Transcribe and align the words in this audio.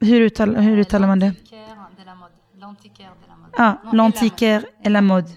Hur, 0.00 0.20
uttal, 0.20 0.56
hur 0.56 0.78
uttalar 0.78 1.06
man 1.06 1.18
det? 1.18 1.34
Ja, 3.56 3.80
l'antiquaire 3.92 4.64
et 4.84 4.90
la 4.90 5.00
mode. 5.00 5.28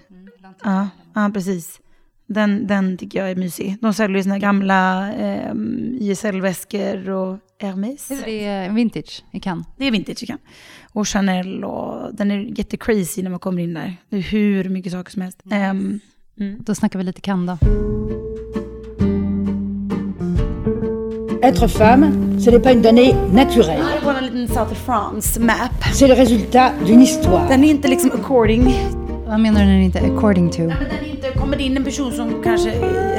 Ja, 0.64 0.88
ja, 1.14 1.30
precis. 1.34 1.80
Den, 2.26 2.66
den 2.66 2.96
tycker 2.98 3.18
jag 3.18 3.30
är 3.30 3.36
mysig. 3.36 3.76
De 3.80 3.94
säljer 3.94 4.16
ju 4.16 4.22
såna 4.22 4.38
gamla 4.38 5.12
eh, 5.14 5.54
YSL-väskor 6.00 7.10
och 7.10 7.38
Hermès. 7.60 8.08
Det 8.24 8.44
är 8.44 8.72
vintage 8.72 9.24
i 9.32 9.40
Cannes. 9.40 9.66
Det 9.76 9.84
är 9.84 9.90
vintage 9.90 10.22
i 10.22 10.26
Cannes. 10.26 10.44
Och 10.92 11.08
Chanel 11.08 11.64
och 11.64 12.14
den 12.14 12.30
är 12.30 12.58
jättecrazy 12.58 13.22
när 13.22 13.30
man 13.30 13.40
kommer 13.40 13.62
in 13.62 13.74
där. 13.74 13.96
Det 14.08 14.16
är 14.16 14.20
hur 14.20 14.68
mycket 14.68 14.92
saker 14.92 15.10
som 15.10 15.22
helst. 15.22 15.42
Um, 15.44 16.00
mm. 16.40 16.58
Då 16.60 16.74
snackar 16.74 16.98
vi 16.98 17.04
lite 17.04 17.20
Cannes 17.20 17.60
då. 17.60 18.33
Être 21.44 21.66
femme, 21.66 22.40
ce 22.40 22.48
n'est 22.50 22.58
pas 22.58 22.72
une 22.72 22.80
donnée 22.80 23.14
naturelle. 23.32 23.82
C'est 25.92 26.08
le 26.08 26.14
résultat 26.14 26.72
d'une 26.86 27.02
histoire. 27.02 27.48
Den 27.48 27.64
är 27.64 27.70
inte 27.70 27.88
liksom 27.88 28.10
according. 28.10 28.74
Vad 29.26 29.40
menar 29.40 29.60
du 29.60 29.66
när 29.66 29.72
den 29.72 29.82
inte 29.82 29.98
är 29.98 30.16
according 30.16 30.50
to? 30.50 30.62
Nej, 30.62 30.76
men 30.80 30.88
den 30.88 31.10
inte, 31.10 31.38
kommer 31.38 31.60
in 31.60 31.76
en 31.76 31.84
person 31.84 32.12
som 32.12 32.42
kanske 32.42 32.70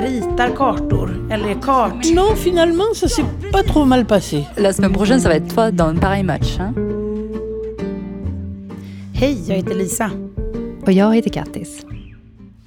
ritar 0.02 0.56
kartor 0.56 1.28
eller 1.32 1.50
är 1.50 1.62
kart. 1.62 2.06
Non, 2.16 2.36
finalement, 2.36 2.96
ça 2.96 3.08
s'est 3.08 3.52
pas 3.52 3.64
trop 3.64 3.86
mal 3.86 4.06
passé. 4.06 4.46
La 4.58 4.74
semaine 4.74 4.94
prochaine, 4.94 5.20
ça 5.20 5.30
va 5.30 5.36
être 5.36 5.56
toi 5.56 5.72
dans 5.72 5.90
un 5.90 5.98
pareil 5.98 6.24
match. 6.24 6.58
Hein? 6.60 6.74
Hej, 9.14 9.38
jag 9.48 9.56
heter 9.56 9.76
Lisa. 9.76 10.12
Och 10.86 10.92
jag 10.92 11.16
heter 11.16 11.30
Kattis. 11.30 11.86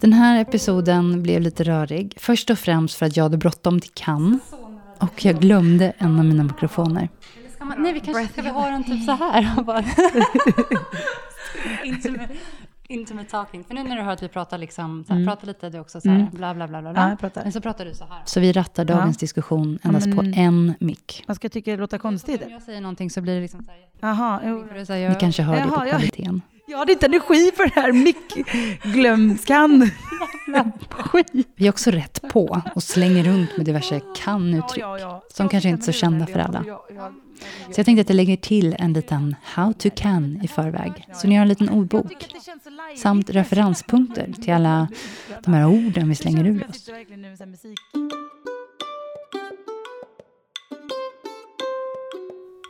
Den 0.01 0.13
här 0.13 0.41
episoden 0.41 1.23
blev 1.23 1.41
lite 1.41 1.65
rörig. 1.65 2.15
Först 2.17 2.51
och 2.51 2.59
främst 2.59 2.95
för 2.95 3.07
att 3.07 3.17
jag 3.17 3.25
hade 3.25 3.37
bråttom 3.37 3.81
till 3.81 3.91
Cannes. 3.95 4.41
Och 5.01 5.25
jag 5.25 5.41
glömde 5.41 5.93
en 5.99 6.19
av 6.19 6.25
mina 6.25 6.43
mikrofoner. 6.45 7.09
Ska 7.55 7.65
man, 7.65 7.83
nej, 7.83 7.93
vi 7.93 8.01
kanske 8.01 8.29
ska 8.33 8.43
vi 8.43 8.49
ha 8.49 8.71
den 8.71 8.85
typ 8.85 9.05
så 9.05 9.13
här. 9.13 9.63
Bara. 9.63 9.85
intimate, 11.85 12.29
intimate 12.89 13.31
talking. 13.31 13.65
För 13.65 13.75
nu 13.75 13.83
när 13.83 13.97
du 13.97 14.03
hör 14.03 14.13
att 14.13 14.23
vi 14.23 14.29
pratar 14.29 14.59
liksom, 14.59 15.05
så 15.05 15.13
här, 15.13 15.21
Mm. 15.21 15.29
prata 15.29 15.47
lite 15.47 15.71
du 15.71 15.79
också 15.79 16.01
så 16.01 16.09
här, 16.09 16.17
Mm. 16.17 16.29
bla 16.33 16.55
bla 16.55 16.69
bla 16.69 16.81
bla. 16.81 16.89
Ja, 16.91 16.93
bla. 16.93 17.09
jag 17.09 17.19
pratar. 17.21 17.43
Men 17.43 17.53
så 17.53 17.61
pratar 17.61 17.85
du 17.85 17.95
så 17.95 18.05
här. 18.05 18.23
Så 18.25 18.41
vi 18.41 18.53
rattar 18.53 18.85
dagens 18.85 19.17
Ja. 19.17 19.21
diskussion 19.21 19.79
endast 19.83 20.07
Ja, 20.07 20.15
men- 20.15 20.33
på 20.35 20.41
en 20.41 20.75
mick. 20.81 21.25
Man 21.27 21.37
ska 21.37 21.49
tycka 21.49 21.71
det 21.71 21.77
låter 21.77 21.99
konstigt. 21.99 22.43
Om 22.47 22.51
jag 22.53 22.63
säger 22.63 22.81
någonting 22.81 23.11
så 23.11 23.21
blir 23.21 23.35
det 23.35 23.41
liksom 23.41 23.65
så 23.65 23.71
här. 23.71 23.79
Jaha, 24.01 24.41
jo. 24.45 24.67
Ni 25.09 25.15
kanske 25.21 25.43
hör 25.43 25.57
det 25.57 25.63
på 25.63 25.85
ja. 25.87 25.91
kvaliteten. 25.91 26.43
Jag 26.53 26.58
hade 26.77 26.93
inte 26.93 27.07
energi 27.07 27.53
för 27.57 27.65
det 27.65 27.81
här 27.81 27.93
mick-glömskan. 27.93 29.91
Vi 31.57 31.67
är 31.67 31.71
också 31.71 31.91
rätt 31.91 32.23
på 32.33 32.63
och 32.75 32.83
slänger 32.83 33.25
runt 33.25 33.57
med 33.57 33.67
diverse 33.67 34.01
kan-uttryck. 34.17 34.85
Som 35.29 35.49
kanske 35.49 35.69
inte 35.69 35.83
är 35.83 35.85
så 35.85 35.93
kända 35.93 36.27
för 36.27 36.39
alla. 36.39 36.65
Så 37.71 37.81
jag 37.81 37.87
tänkte 37.87 38.01
att 38.01 38.09
jag 38.09 38.17
lägger 38.17 38.37
till 38.37 38.77
en 38.79 38.93
liten 38.93 39.37
how 39.43 39.73
to 39.73 39.89
can 39.97 40.41
i 40.43 40.49
förväg. 40.49 41.07
Så 41.15 41.29
ni 41.29 41.35
har 41.35 41.43
en 41.43 41.49
liten 41.49 41.69
ordbok. 41.69 42.35
Samt 42.97 43.31
referenspunkter 43.31 44.33
till 44.43 44.53
alla 44.53 44.89
de 45.45 45.55
här 45.55 45.67
orden 45.67 46.09
vi 46.09 46.15
slänger 46.15 46.47
ur 46.47 46.67
oss. 46.71 46.91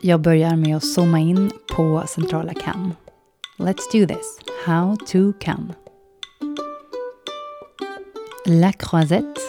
Jag 0.03 0.21
börjar 0.21 0.57
med 0.57 0.77
att 0.77 0.85
zooma 0.85 1.19
in 1.19 1.51
på 1.77 2.05
centrala 2.07 2.55
Cannes. 2.55 2.95
Let's 3.61 3.89
do 3.93 4.07
this. 4.07 4.39
How 4.67 4.97
to 5.07 5.33
can. 5.41 5.73
La 8.47 8.73
Croisette 8.73 9.41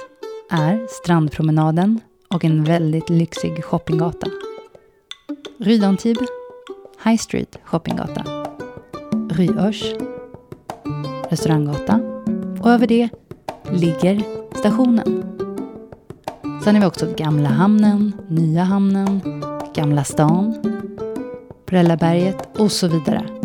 är 0.50 0.88
strandpromenaden 0.90 2.02
och 2.28 2.46
en 2.46 2.64
väldigt 2.64 3.10
lyxig 3.10 3.64
shoppinggata. 3.64 4.28
Rue 5.58 5.78
d'Antibes, 5.78 6.28
High 7.04 7.18
Street 7.18 7.60
shoppinggata. 7.64 8.24
Rue 9.30 9.74
restauranggata. 11.30 12.00
Och 12.62 12.70
över 12.70 12.88
det 12.88 13.10
ligger 13.72 14.24
stationen. 14.56 15.24
Sen 16.64 16.76
har 16.76 16.82
vi 16.82 16.88
också 16.88 17.14
Gamla 17.18 17.50
hamnen, 17.50 18.14
Nya 18.28 18.64
hamnen, 18.64 19.22
Gamla 19.76 20.04
stan, 20.04 20.56
Brällaberget 21.66 22.60
och 22.60 22.72
så 22.72 22.88
vidare. 22.88 23.39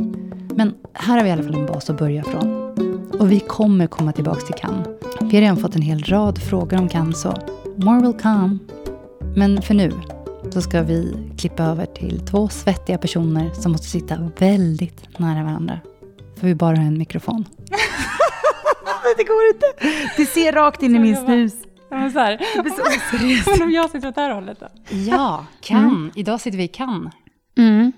Här 0.94 1.16
har 1.16 1.22
vi 1.22 1.28
i 1.28 1.32
alla 1.32 1.42
fall 1.42 1.54
en 1.54 1.66
bas 1.66 1.90
att 1.90 1.98
börja 1.98 2.24
från. 2.24 2.70
Och 3.20 3.32
vi 3.32 3.40
kommer 3.40 3.86
komma 3.86 4.12
tillbaka 4.12 4.40
till 4.40 4.54
Cannes. 4.54 4.88
Vi 5.20 5.36
har 5.36 5.40
redan 5.40 5.56
fått 5.56 5.76
en 5.76 5.82
hel 5.82 6.02
rad 6.02 6.42
frågor 6.42 6.78
om 6.78 6.88
Cannes, 6.88 7.20
så 7.20 7.34
more 7.76 8.02
will 8.02 8.20
come. 8.22 8.58
Men 9.36 9.62
för 9.62 9.74
nu 9.74 9.92
så 10.50 10.60
ska 10.60 10.82
vi 10.82 11.16
klippa 11.38 11.62
över 11.62 11.86
till 11.86 12.26
två 12.26 12.48
svettiga 12.48 12.98
personer 12.98 13.50
som 13.50 13.72
måste 13.72 13.86
sitta 13.86 14.30
väldigt 14.38 15.18
nära 15.18 15.44
varandra. 15.44 15.80
För 16.36 16.46
vi 16.46 16.54
bara 16.54 16.76
har 16.76 16.84
en 16.84 16.98
mikrofon. 16.98 17.44
Det 19.16 19.24
går 19.24 19.46
inte. 19.54 19.66
Det 20.16 20.26
ser 20.26 20.52
rakt 20.52 20.82
in 20.82 20.96
i 20.96 20.98
min 20.98 21.16
snus. 21.16 21.52
Ja, 21.90 21.96
men 21.96 22.12
så 22.12 22.18
här. 22.18 22.40
Det 22.56 22.62
blir 22.62 23.56
så 23.56 23.62
om 23.64 23.70
jag 23.70 23.90
sitter 23.90 24.08
åt 24.08 24.14
det 24.14 24.20
här 24.20 24.34
hållet 24.34 24.60
då? 24.60 24.66
Ja, 24.90 25.46
Cannes. 25.60 26.12
Idag 26.16 26.40
sitter 26.40 26.58
vi 26.58 26.64
i 26.64 26.68
Cannes. 26.68 27.14
Mm. 27.58 27.92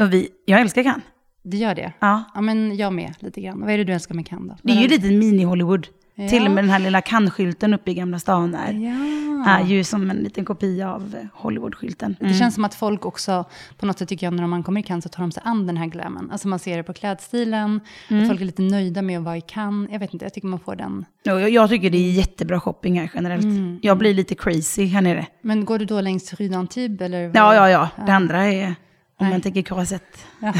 Och 0.00 0.12
vi, 0.12 0.28
jag 0.44 0.60
älskar 0.60 0.82
kan. 0.82 1.00
Det 1.42 1.56
gör 1.56 1.74
det. 1.74 1.92
Ja. 1.98 2.24
Ja, 2.34 2.40
men 2.40 2.76
jag 2.76 2.92
med 2.92 3.14
lite 3.18 3.40
grann. 3.40 3.60
Vad 3.60 3.70
är 3.70 3.78
det 3.78 3.84
du 3.84 3.92
älskar 3.92 4.14
med 4.14 4.26
Cannes 4.26 4.48
då? 4.48 4.56
Det 4.62 4.72
är 4.78 4.82
ju 4.82 4.88
lite 4.88 5.06
mini-Hollywood. 5.08 5.86
Ja. 6.14 6.28
Till 6.28 6.44
och 6.46 6.50
med 6.50 6.64
den 6.64 6.70
här 6.70 6.78
lilla 6.78 7.00
kan-skylten 7.00 7.74
uppe 7.74 7.90
i 7.90 7.94
Gamla 7.94 8.18
stan 8.18 8.52
där. 8.52 8.72
Ja. 8.72 9.50
Är 9.58 9.64
ju 9.66 9.84
som 9.84 10.10
en 10.10 10.16
liten 10.16 10.44
kopia 10.44 10.92
av 10.92 11.14
Hollywood-skylten. 11.34 12.16
Det 12.20 12.34
känns 12.34 12.54
som 12.54 12.64
att 12.64 12.74
folk 12.74 13.06
också, 13.06 13.44
på 13.78 13.86
något 13.86 13.98
sätt 13.98 14.08
tycker 14.08 14.26
jag, 14.26 14.34
när 14.34 14.46
man 14.46 14.62
kommer 14.62 14.80
i 14.80 14.82
Cannes 14.82 15.02
så 15.04 15.08
tar 15.08 15.22
de 15.22 15.32
sig 15.32 15.42
an 15.46 15.66
den 15.66 15.76
här 15.76 15.86
glammen. 15.86 16.30
Alltså 16.30 16.48
man 16.48 16.58
ser 16.58 16.76
det 16.76 16.82
på 16.82 16.92
klädstilen, 16.92 17.80
att 18.08 18.28
folk 18.28 18.40
är 18.40 18.44
lite 18.44 18.62
nöjda 18.62 19.02
med 19.02 19.18
att 19.18 19.24
vara 19.24 19.36
i 19.36 19.40
Cannes. 19.40 19.90
Jag 19.92 19.98
vet 19.98 20.12
inte, 20.12 20.24
jag 20.24 20.34
tycker 20.34 20.48
man 20.48 20.60
får 20.60 20.76
den. 20.76 21.04
Ja, 21.22 21.40
jag, 21.40 21.50
jag 21.50 21.68
tycker 21.70 21.90
det 21.90 21.98
är 21.98 22.12
jättebra 22.12 22.60
shopping 22.60 23.00
här 23.00 23.10
generellt. 23.14 23.44
Mm. 23.44 23.78
Jag 23.82 23.98
blir 23.98 24.14
lite 24.14 24.34
crazy 24.34 24.86
här 24.86 25.02
nere. 25.02 25.26
Men 25.42 25.64
går 25.64 25.78
du 25.78 25.84
då 25.84 26.00
längs 26.00 26.34
Rue 26.34 26.48
d'Antibes 26.48 27.02
eller? 27.04 27.26
vad- 27.26 27.36
Ja, 27.36 27.54
ja, 27.54 27.70
ja. 27.70 28.04
Det 28.06 28.12
andra 28.12 28.44
är, 28.44 28.74
om 29.22 29.26
Nej. 29.26 29.34
man 29.34 29.40
tänker 29.40 29.62
croisette. 29.62 30.18
Ja. 30.40 30.52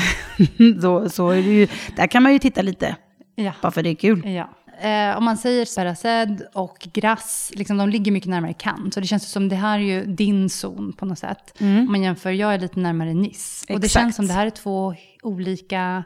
då, 0.82 1.08
så 1.08 1.30
är 1.30 1.36
det 1.42 1.50
ju, 1.52 1.68
där 1.96 2.06
kan 2.06 2.22
man 2.22 2.32
ju 2.32 2.38
titta 2.38 2.62
lite. 2.62 2.96
Ja. 3.34 3.52
Bara 3.62 3.72
för 3.72 3.82
det 3.82 3.90
är 3.90 3.94
kul. 3.94 4.28
Ja. 4.30 4.48
Eh, 4.88 5.16
om 5.18 5.24
man 5.24 5.36
säger 5.36 5.64
Saraced 5.64 6.42
och 6.54 6.88
Grasse, 6.92 7.54
liksom, 7.56 7.76
de 7.76 7.88
ligger 7.88 8.12
mycket 8.12 8.30
närmare 8.30 8.52
Cannes. 8.52 8.94
Så 8.94 9.00
det 9.00 9.06
känns 9.06 9.30
som 9.32 9.48
det 9.48 9.56
här 9.56 9.78
är 9.78 9.82
ju 9.82 10.04
din 10.06 10.50
zon 10.50 10.92
på 10.92 11.06
något 11.06 11.18
sätt. 11.18 11.54
Om 11.60 11.86
man 11.92 12.02
jämför, 12.02 12.30
jag 12.30 12.54
är 12.54 12.58
lite 12.58 12.80
närmare 12.80 13.14
Nice. 13.14 13.64
Och 13.64 13.66
det 13.68 13.72
Mm. 13.74 13.84
Exakt. 13.84 14.02
känns 14.02 14.16
som 14.16 14.26
det 14.26 14.32
här 14.32 14.46
är 14.46 14.50
två 14.50 14.94
olika, 15.22 16.04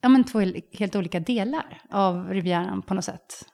ja 0.00 0.08
men 0.08 0.24
två 0.24 0.42
helt 0.78 0.96
olika 0.96 1.20
delar 1.20 1.82
av 1.90 2.28
Rivieran 2.28 2.82
på 2.82 2.94
något 2.94 3.04
sätt. 3.04 3.44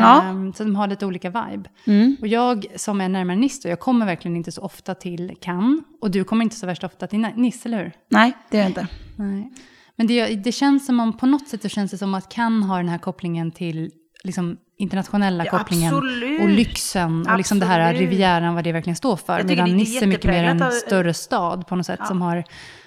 Ja. 0.00 0.22
Ehm, 0.22 0.52
så 0.52 0.64
de 0.64 0.76
har 0.76 0.86
lite 0.88 1.06
olika 1.06 1.28
vibe. 1.30 1.70
Mm. 1.86 2.16
Och 2.20 2.26
jag 2.26 2.66
som 2.76 3.00
är 3.00 3.08
närmare 3.08 3.36
Nice 3.36 3.68
jag 3.68 3.80
kommer 3.80 4.06
verkligen 4.06 4.36
inte 4.36 4.52
så 4.52 4.62
ofta 4.62 4.94
till 4.94 5.36
Cannes. 5.40 5.80
Och 6.00 6.10
du 6.10 6.24
kommer 6.24 6.42
inte 6.44 6.56
så 6.56 6.66
värst 6.66 6.84
ofta 6.84 7.06
till 7.06 7.26
Nice, 7.36 7.68
eller 7.68 7.78
hur? 7.78 7.92
Nej, 8.08 8.32
det 8.50 8.56
gör 8.56 8.64
jag 8.64 8.70
inte. 8.70 8.86
Nej. 9.16 9.52
Men 9.96 10.06
det, 10.06 10.26
det 10.36 10.52
känns 10.52 10.86
som 10.86 11.00
om, 11.00 11.12
på 11.16 11.26
något 11.26 11.48
sätt 11.48 11.62
så 11.62 11.68
känns 11.68 11.90
det 11.90 11.98
som 11.98 12.14
att 12.14 12.28
Cannes 12.28 12.68
har 12.68 12.76
den 12.76 12.88
här 12.88 12.98
kopplingen 12.98 13.50
till 13.50 13.90
liksom, 14.24 14.56
internationella 14.78 15.44
Ja, 15.44 15.50
kopplingen 15.58 15.94
absolut. 15.94 16.40
och 16.42 16.48
lyxen 16.48 17.26
och 17.30 17.36
liksom 17.36 17.58
det 17.58 17.66
här 17.66 17.80
Absolut. 17.80 18.10
Rivieran, 18.10 18.54
vad 18.54 18.64
det 18.64 18.72
verkligen 18.72 18.96
står 18.96 19.16
för. 19.16 19.42
Medan 19.42 19.70
Nice 19.76 20.04
är 20.04 20.06
mycket 20.06 20.24
mer 20.30 20.44
en 20.44 20.62
av- 20.62 20.70
större 20.70 21.14
stad 21.14 21.66
på 21.66 21.76
något 21.76 21.86
sätt 21.86 21.98
Ja. 22.02 22.06
som 22.06 22.22
har, 22.22 22.44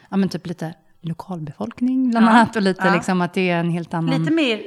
ja 0.10 0.18
men 0.18 0.30
typ 0.30 0.48
lite 0.48 0.74
lokalbefolkning 1.02 2.10
bland 2.10 2.26
Ja. 2.26 2.30
annat 2.30 2.56
och 2.56 2.62
lite 2.62 2.94
liksom 2.94 3.22
att 3.22 3.34
det 3.34 3.50
är 3.50 3.60
en 3.60 3.70
helt 3.70 3.94
annan... 3.94 4.20
Lite 4.20 4.34
mer 4.34 4.58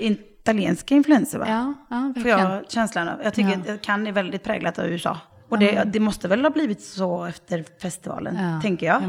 italienska 0.53 0.95
influenser 0.95 1.39
va? 1.39 1.47
Ja, 1.49 1.75
ja 1.91 1.97
Får 1.97 2.15
verkligen. 2.15 2.39
jag 2.51 2.71
känslan 2.71 3.09
av. 3.09 3.21
Jag 3.25 3.35
tycker 3.35 3.61
Ja. 3.67 3.75
att 3.75 3.83
kan 3.83 4.07
är 4.07 4.13
väldigt 4.13 4.43
präglat 4.45 4.79
av 4.79 4.87
USA. 4.87 5.19
Och 5.49 5.59
det, 5.59 5.83
det 5.87 6.01
måste 6.01 6.29
väl 6.29 6.43
ha 6.43 6.51
blivit 6.51 6.81
så 6.83 7.25
efter 7.25 7.65
festivalen, 7.83 8.37
Ja. 8.41 8.61
tänker 8.63 8.87
jag. 8.87 9.03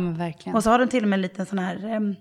Ja. 0.46 0.54
Och 0.54 0.64
så 0.64 0.70
har 0.70 0.80
den 0.80 0.88
till 0.88 1.04
och 1.04 1.10
med 1.10 1.18
en 1.18 1.22
liten 1.22 1.46
sån 1.46 1.60
här 1.60 1.86
em, 1.96 2.16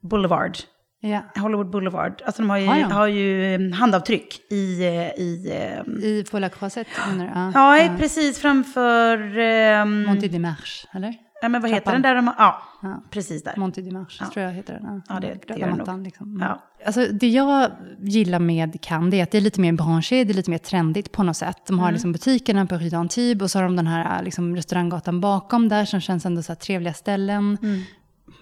Boulevard. 0.00 0.56
Ja. 1.00 1.20
Hollywood 1.36 1.70
Boulevard. 1.70 2.22
Alltså 2.26 2.42
de 2.42 2.50
har 2.50 2.58
ju, 2.58 2.66
de? 2.66 2.82
har 2.92 3.06
ju 3.06 3.72
handavtryck 3.72 4.52
i... 4.52 4.80
eh, 4.86 5.22
i 5.22 5.52
em, 5.78 6.00
I 6.02 6.24
Paula 6.30 6.48
Croisette 6.48 6.90
menar 7.10 7.24
du? 7.24 7.58
ja, 7.58 7.78
ja. 7.78 7.96
precis 7.98 8.38
framför... 8.38 9.38
Um, 9.82 10.02
Monty 10.04 10.28
Dimarche, 10.28 10.86
eller? 10.92 11.14
Ja, 11.44 11.48
men 11.48 11.62
vad 11.62 11.70
heter 11.70 11.84
trappan. 11.84 12.02
den 12.02 12.10
där? 12.10 12.14
De, 12.14 12.26
har- 12.26 12.34
ja, 12.38 12.62
Ja. 12.82 13.02
precis 13.10 13.42
där. 13.44 13.54
Monty 13.56 13.82
Dimarche, 13.82 14.16
Ja. 14.24 14.30
tror 14.32 14.44
jag 14.46 14.52
heter 14.52 14.72
den. 14.82 15.02
Ja, 15.08 15.14
det- 15.20 15.20
det 15.46 15.54
Röda 15.54 15.58
gör 15.66 15.76
mattan, 15.76 15.96
nog. 15.96 16.04
liksom. 16.04 16.38
Ja. 16.40 16.62
Alltså, 16.86 17.06
det 17.12 17.28
jag 17.28 17.70
gillar 18.00 18.38
med 18.38 18.80
Cannes 18.82 19.10
det 19.10 19.18
är 19.18 19.22
att 19.22 19.30
det 19.30 19.38
är 19.38 19.42
lite 19.42 19.60
mer 19.60 19.72
branché, 19.72 20.24
det 20.24 20.32
är 20.32 20.34
lite 20.34 20.50
mer 20.50 20.58
trendigt 20.58 21.12
på 21.12 21.22
något 21.22 21.36
sätt. 21.36 21.56
De 21.66 21.78
har 21.78 21.86
Mm. 21.86 21.92
liksom 21.94 22.12
butikerna 22.12 22.66
på 22.66 22.74
Rue 22.74 22.88
d'Antibes 22.88 23.42
och 23.42 23.50
så 23.50 23.58
har 23.58 23.64
de 23.64 23.76
den 23.76 23.86
här 23.86 24.22
liksom, 24.22 24.56
restauranggatan 24.56 25.20
bakom 25.20 25.68
där 25.68 25.84
som 25.84 26.00
känns 26.00 26.26
ändå 26.26 26.42
så 26.42 26.52
här 26.52 26.56
trevliga 26.56 26.94
ställen. 26.94 27.58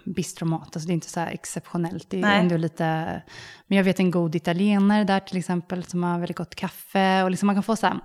Bistromat, 0.04 0.76
alltså 0.76 0.86
det 0.86 0.92
är 0.92 0.94
inte 0.94 1.08
så 1.10 1.20
här 1.20 1.26
exceptionellt. 1.32 2.10
Det 2.10 2.16
är 2.16 2.18
Mm. 2.18 2.30
Nej. 2.30 2.40
ändå 2.40 2.56
lite... 2.56 3.22
Men 3.66 3.76
jag 3.76 3.84
vet 3.84 4.00
en 4.00 4.10
god 4.10 4.34
italienare 4.34 5.04
där 5.04 5.20
till 5.20 5.36
exempel 5.38 5.84
som 5.84 6.02
har 6.02 6.18
väldigt 6.18 6.36
gott 6.36 6.54
kaffe 6.54 7.22
och 7.22 7.30
liksom 7.30 7.46
man 7.46 7.56
kan 7.56 7.62
få 7.62 7.76
så 7.76 7.86
här, 7.86 7.96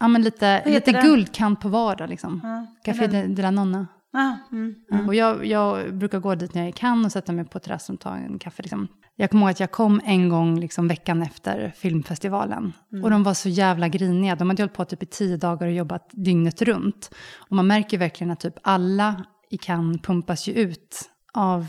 ja 0.00 0.08
men 0.08 0.22
lite, 0.22 0.46
heter 0.46 0.70
lite 0.70 0.92
guldkant 0.92 1.60
på 1.60 1.68
vardag 1.68 2.08
liksom. 2.08 2.40
Ja, 2.44 2.66
Café 2.92 3.06
de, 3.06 3.34
de 3.34 3.42
la 3.42 3.50
Nonna. 3.50 3.86
Ah, 4.18 4.36
mm. 4.52 4.74
Och 5.06 5.14
jag, 5.14 5.46
jag 5.46 5.94
brukar 5.94 6.18
gå 6.18 6.34
dit 6.34 6.54
när 6.54 6.64
jag 6.64 6.74
kan 6.74 7.04
och 7.04 7.12
sätta 7.12 7.32
mig 7.32 7.44
på 7.44 7.58
terrassen 7.58 7.94
och 7.94 8.00
ta 8.00 8.16
en 8.16 8.38
kaffe. 8.38 8.62
Liksom. 8.62 8.88
Jag 9.16 9.30
kommer 9.30 9.42
ihåg 9.46 9.50
att 9.50 9.60
jag 9.60 9.70
kom 9.70 10.00
en 10.04 10.28
gång 10.28 10.60
liksom, 10.60 10.88
veckan 10.88 11.22
efter 11.22 11.72
filmfestivalen. 11.76 12.72
Och 13.02 13.10
de 13.10 13.22
var 13.22 13.34
så 13.34 13.48
jävla 13.48 13.88
griniga. 13.88 14.36
De 14.36 14.50
hade 14.50 14.62
hållit 14.62 14.74
på 14.74 14.84
typ 14.84 15.02
i 15.02 15.06
tio 15.06 15.36
dagar 15.36 15.66
och 15.66 15.72
jobbat 15.72 16.10
dygnet 16.12 16.62
runt. 16.62 17.10
Och 17.48 17.56
man 17.56 17.66
märker 17.66 17.98
verkligen 17.98 18.30
att 18.30 18.40
typ 18.40 18.54
alla 18.62 19.24
i 19.50 19.58
Cannes 19.58 20.02
pumpas 20.02 20.48
ju 20.48 20.52
ut 20.52 21.10
av 21.32 21.66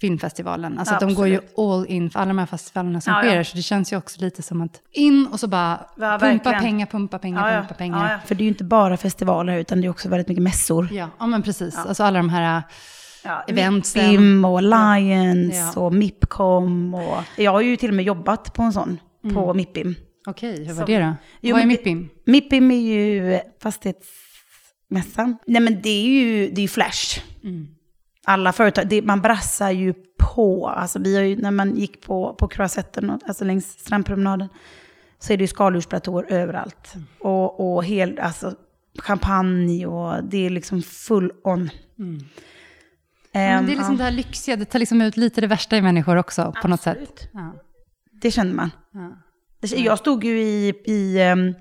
filmfestivalen. 0.00 0.78
Alltså 0.78 0.94
att 0.94 1.00
de 1.00 1.14
går 1.14 1.28
ju 1.28 1.40
all 1.56 1.86
in 1.86 2.10
för 2.10 2.20
alla 2.20 2.28
de 2.28 2.38
här 2.38 2.46
festivalerna 2.46 3.00
som 3.00 3.12
Ja, 3.14 3.20
sker. 3.22 3.36
ja. 3.36 3.44
Så 3.44 3.56
det 3.56 3.62
känns 3.62 3.92
ju 3.92 3.96
också 3.96 4.20
lite 4.20 4.42
som 4.42 4.60
att 4.60 4.80
in 4.92 5.26
och 5.32 5.40
så 5.40 5.46
bara 5.48 5.86
Ja, 5.96 6.18
pumpa 6.18 6.18
verkligen. 6.26 6.60
pengar, 6.60 6.86
pumpa 6.86 7.18
pengar, 7.18 7.48
Ja, 7.48 7.54
ja. 7.54 7.60
pumpa 7.60 7.74
pengar. 7.74 8.06
Ja, 8.06 8.12
ja. 8.12 8.18
För 8.26 8.34
det 8.34 8.42
är 8.42 8.44
ju 8.44 8.48
inte 8.48 8.64
bara 8.64 8.96
festivaler 8.96 9.58
utan 9.58 9.80
det 9.80 9.86
är 9.86 9.90
också 9.90 10.08
väldigt 10.08 10.28
mycket 10.28 10.42
mässor. 10.42 10.88
Ja, 10.92 11.08
ja 11.18 11.26
men 11.26 11.42
precis. 11.42 11.76
Alltså 11.76 12.04
alla 12.04 12.18
de 12.18 12.28
här... 12.28 12.62
Ja, 13.24 13.44
Eventsen. 13.48 14.10
MIPIM 14.10 14.44
och 14.44 14.62
Lions 14.62 15.54
Ja. 15.74 15.80
och 15.80 15.94
MIPCOM. 15.94 16.94
Och, 16.94 17.22
jag 17.36 17.52
har 17.52 17.60
ju 17.60 17.76
till 17.76 17.88
och 17.90 17.94
med 17.96 18.04
jobbat 18.04 18.52
på 18.54 18.62
en 18.62 18.72
sån, 18.72 18.98
på 19.34 19.54
MIPIM. 19.54 19.94
Okej, 20.28 20.58
hur 20.58 20.66
var 20.66 20.74
Som- 20.74 20.84
det 20.86 20.98
då? 20.98 21.14
Jo, 21.40 21.52
Vad 21.54 21.62
är 21.62 21.66
MIPIM? 21.66 22.08
MIPIM 22.26 22.70
är 22.70 22.76
ju 22.76 23.40
fastighetsmässan. 23.62 25.36
Nej 25.46 25.62
men 25.62 25.80
det 25.82 25.88
är 25.88 26.02
ju, 26.08 26.50
det 26.50 26.60
är 26.60 26.62
ju 26.62 26.68
Flash. 26.68 27.20
Alla 28.28 28.52
företag, 28.52 28.88
det, 28.88 29.02
man 29.02 29.20
brassar 29.20 29.70
ju 29.70 29.94
på. 30.18 30.68
Alltså 30.68 30.98
vi 30.98 31.16
har 31.16 31.22
ju, 31.22 31.36
när 31.36 31.50
man 31.50 31.76
gick 31.76 32.02
på, 32.06 32.34
på 32.34 32.48
Croisetten, 32.48 33.10
och- 33.10 33.20
alltså 33.26 33.44
längs 33.44 33.66
strandpromenaden, 33.78 34.48
så 35.18 35.32
är 35.32 35.36
det 35.36 35.44
ju 35.44 35.48
skaldjursplatåer 35.48 36.26
överallt. 36.28 36.94
Och, 37.20 37.74
och 37.76 37.84
hel, 37.84 38.18
alltså, 38.18 38.54
champagne 38.98 39.86
och 39.86 40.24
det 40.24 40.46
är 40.46 40.50
liksom 40.50 40.82
full 40.82 41.32
on. 41.44 41.70
Ja, 41.96 42.04
men 43.32 43.58
Ehm, 43.58 43.66
det 43.66 43.72
är 43.72 43.76
liksom 43.76 43.92
ja. 43.94 43.98
det 43.98 44.04
här 44.04 44.10
lyxiga, 44.10 44.56
det 44.56 44.64
tar 44.64 44.78
liksom 44.78 45.02
ut 45.02 45.16
lite 45.16 45.40
det 45.40 45.46
värsta 45.46 45.76
i 45.76 45.82
människor 45.82 46.16
också 46.16 46.54
på 46.62 46.68
något 46.68 46.80
sätt. 46.80 46.98
Absolut. 47.02 47.28
Ja. 47.32 47.54
Det 48.22 48.30
kände 48.30 48.54
man. 48.54 48.70
Ja. 48.92 49.12
Jag 49.76 49.98
stod 49.98 50.24
ju 50.24 50.40
i, 50.42 50.74
i 50.86 51.20
ehm, 51.22 51.54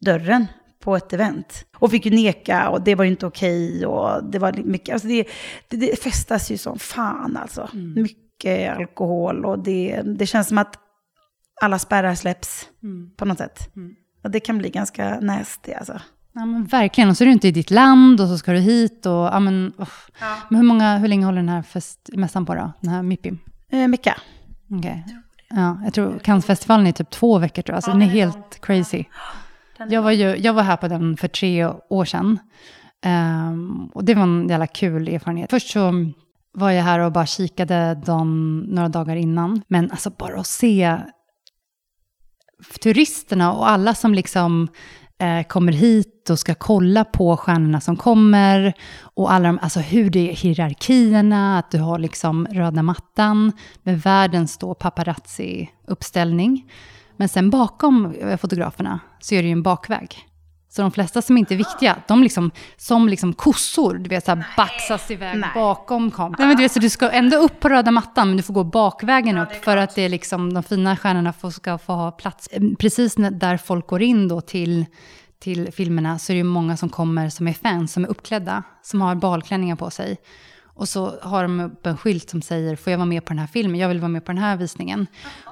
dörren 0.00 0.46
på 0.80 0.96
ett 0.96 1.12
event 1.12 1.66
och 1.76 1.90
fick 1.90 2.06
ju 2.06 2.10
neka 2.10 2.68
och 2.68 2.82
det 2.82 2.94
var 2.94 3.04
ju 3.04 3.10
inte 3.10 3.26
okej 3.26 3.86
och 3.86 4.24
det 4.24 4.38
var 4.38 4.52
mycket, 4.52 4.92
alltså 4.92 5.08
det, 5.08 5.24
det, 5.68 5.76
det 5.76 6.02
festas 6.02 6.50
ju 6.50 6.58
som 6.58 6.78
fan 6.78 7.36
alltså. 7.36 7.68
Mycket 7.74 8.76
alkohol 8.76 9.44
och 9.44 9.58
det, 9.58 10.02
det 10.04 10.26
känns 10.26 10.48
som 10.48 10.58
att 10.58 10.74
alla 11.60 11.78
spärrar 11.78 12.14
släpps 12.14 12.68
på 13.16 13.24
något 13.24 13.38
sätt. 13.38 13.70
Och 14.24 14.30
det 14.30 14.40
kan 14.40 14.58
bli 14.58 14.70
ganska 14.70 15.20
nasty 15.20 15.72
alltså. 15.72 16.00
Ja, 16.32 16.46
men 16.46 16.64
verkligen. 16.64 17.10
Och 17.10 17.16
så 17.16 17.24
är 17.24 17.26
du 17.26 17.32
inte 17.32 17.48
i 17.48 17.52
ditt 17.52 17.70
land 17.70 18.20
och 18.20 18.28
så 18.28 18.38
ska 18.38 18.52
du 18.52 18.58
hit. 18.58 19.06
Och, 19.06 19.12
ja, 19.12 19.40
men, 19.40 19.72
uff. 19.78 20.10
men 20.48 20.56
hur, 20.56 20.66
många, 20.66 20.98
hur 20.98 21.08
länge 21.08 21.24
håller 21.24 21.36
den 21.38 21.48
här 21.48 21.62
fest, 21.62 22.10
mässan 22.12 22.46
på 22.46 22.54
då? 22.54 22.72
Den 22.80 22.90
här 22.90 23.02
MIPIM? 23.02 23.38
Eh, 23.72 23.88
Micka. 23.88 24.16
Okej. 24.78 25.04
Ja, 25.50 25.80
jag 25.84 25.94
tror 25.94 26.18
Cannesfestivalen 26.18 26.86
är 26.86 26.92
typ 26.92 27.10
två 27.10 27.38
veckor 27.38 27.62
tror 27.62 27.76
jag. 27.76 27.84
Så 27.84 27.90
den 27.90 28.02
är 28.02 28.06
helt 28.06 28.58
crazy. 28.62 29.04
Jag 29.88 30.02
var, 30.02 30.10
ju, 30.10 30.36
jag 30.36 30.52
var 30.52 30.62
här 30.62 30.76
på 30.76 30.88
den 30.88 31.16
för 31.16 31.28
tre 31.28 31.66
år 31.90 32.04
sedan. 32.04 32.38
Ehm, 33.02 33.90
och 33.94 34.04
det 34.04 34.14
var 34.14 34.22
en 34.22 34.48
jävla 34.48 34.66
kul 34.66 35.08
erfarenhet. 35.08 35.50
Först 35.50 35.70
så 35.70 36.12
var 36.52 36.70
jag 36.70 36.82
här 36.84 36.98
och 36.98 37.12
bara 37.12 37.26
kikade 37.26 37.94
dagen, 37.94 38.58
några 38.58 38.88
dagar 38.88 39.16
innan. 39.16 39.62
Men 39.68 39.90
alltså 39.90 40.10
bara 40.10 40.40
att 40.40 40.46
se 40.46 40.98
turisterna 42.82 43.52
och 43.52 43.68
alla 43.68 43.94
som 43.94 44.14
liksom 44.14 44.68
eh, 45.18 45.42
kommer 45.42 45.72
hit 45.72 46.30
och 46.30 46.38
ska 46.38 46.54
kolla 46.54 47.04
på 47.04 47.36
stjärnorna 47.36 47.80
som 47.80 47.96
kommer. 47.96 48.74
Och 49.00 49.32
alla 49.32 49.48
de, 49.48 49.58
alltså 49.62 49.80
hur 49.80 50.10
det 50.10 50.30
är 50.30 50.34
hierarkierna, 50.34 51.58
att 51.58 51.70
du 51.70 51.78
har 51.78 51.98
liksom 51.98 52.46
röda 52.46 52.82
mattan 52.82 53.52
med 53.82 54.02
världens 54.02 54.58
då 54.58 54.74
paparazzi-uppställning. 54.74 56.62
Men 57.18 57.28
sen 57.28 57.50
bakom 57.50 58.14
eh, 58.14 58.36
fotograferna 58.36 59.00
så 59.20 59.34
är 59.34 59.42
det 59.42 59.48
ju 59.48 59.52
en 59.52 59.62
bakväg. 59.62 60.28
Så 60.70 60.82
de 60.82 60.92
flesta 60.92 61.22
som 61.22 61.38
inte 61.38 61.54
är 61.54 61.56
viktiga, 61.56 61.96
de 62.08 62.22
liksom, 62.22 62.50
som 62.76 63.08
liksom 63.08 63.32
kossor, 63.32 63.94
du 63.94 64.08
vet, 64.08 64.24
så 64.24 64.30
här 64.30 64.46
baxas 64.56 65.10
iväg 65.10 65.38
Nej. 65.38 65.50
bakom 65.54 66.10
kameran. 66.10 66.36
Nej, 66.38 66.48
men 66.48 66.56
du 66.56 66.62
vet, 66.62 66.72
så 66.72 66.78
du 66.78 66.90
ska 66.90 67.10
ändå 67.10 67.36
upp 67.36 67.60
på 67.60 67.68
röda 67.68 67.90
mattan, 67.90 68.28
men 68.28 68.36
du 68.36 68.42
får 68.42 68.54
gå 68.54 68.64
bakvägen 68.64 69.38
upp 69.38 69.64
för 69.64 69.76
att 69.76 69.94
det 69.94 70.02
är 70.02 70.08
liksom, 70.08 70.54
de 70.54 70.62
fina 70.62 70.96
stjärnorna 70.96 71.32
får, 71.32 71.50
ska 71.50 71.78
få 71.78 71.92
ha 71.92 72.10
plats. 72.10 72.48
Eh, 72.52 72.62
Precis 72.78 73.14
där 73.14 73.56
folk 73.56 73.86
går 73.86 74.02
in 74.02 74.28
då 74.28 74.40
till, 74.40 74.86
till 75.38 75.72
filmerna 75.72 76.18
så 76.18 76.32
är 76.32 76.34
det 76.34 76.38
ju 76.38 76.44
många 76.44 76.76
som 76.76 76.88
kommer 76.88 77.28
som 77.28 77.48
är 77.48 77.52
fans, 77.52 77.92
som 77.92 78.04
är 78.04 78.08
uppklädda, 78.08 78.62
som 78.82 79.00
har 79.00 79.14
balklänningar 79.14 79.76
på 79.76 79.90
sig. 79.90 80.16
Och 80.78 80.88
så 80.88 81.14
har 81.22 81.42
de 81.42 81.60
upp 81.60 81.86
en 81.86 81.96
skylt 81.96 82.30
som 82.30 82.42
säger, 82.42 82.76
får 82.76 82.90
jag 82.90 82.98
vara 82.98 83.06
med 83.06 83.24
på 83.24 83.28
den 83.28 83.38
här 83.38 83.46
filmen? 83.46 83.80
Jag 83.80 83.88
vill 83.88 84.00
vara 84.00 84.08
med 84.08 84.24
på 84.24 84.32
den 84.32 84.42
här 84.42 84.56
visningen. 84.56 85.06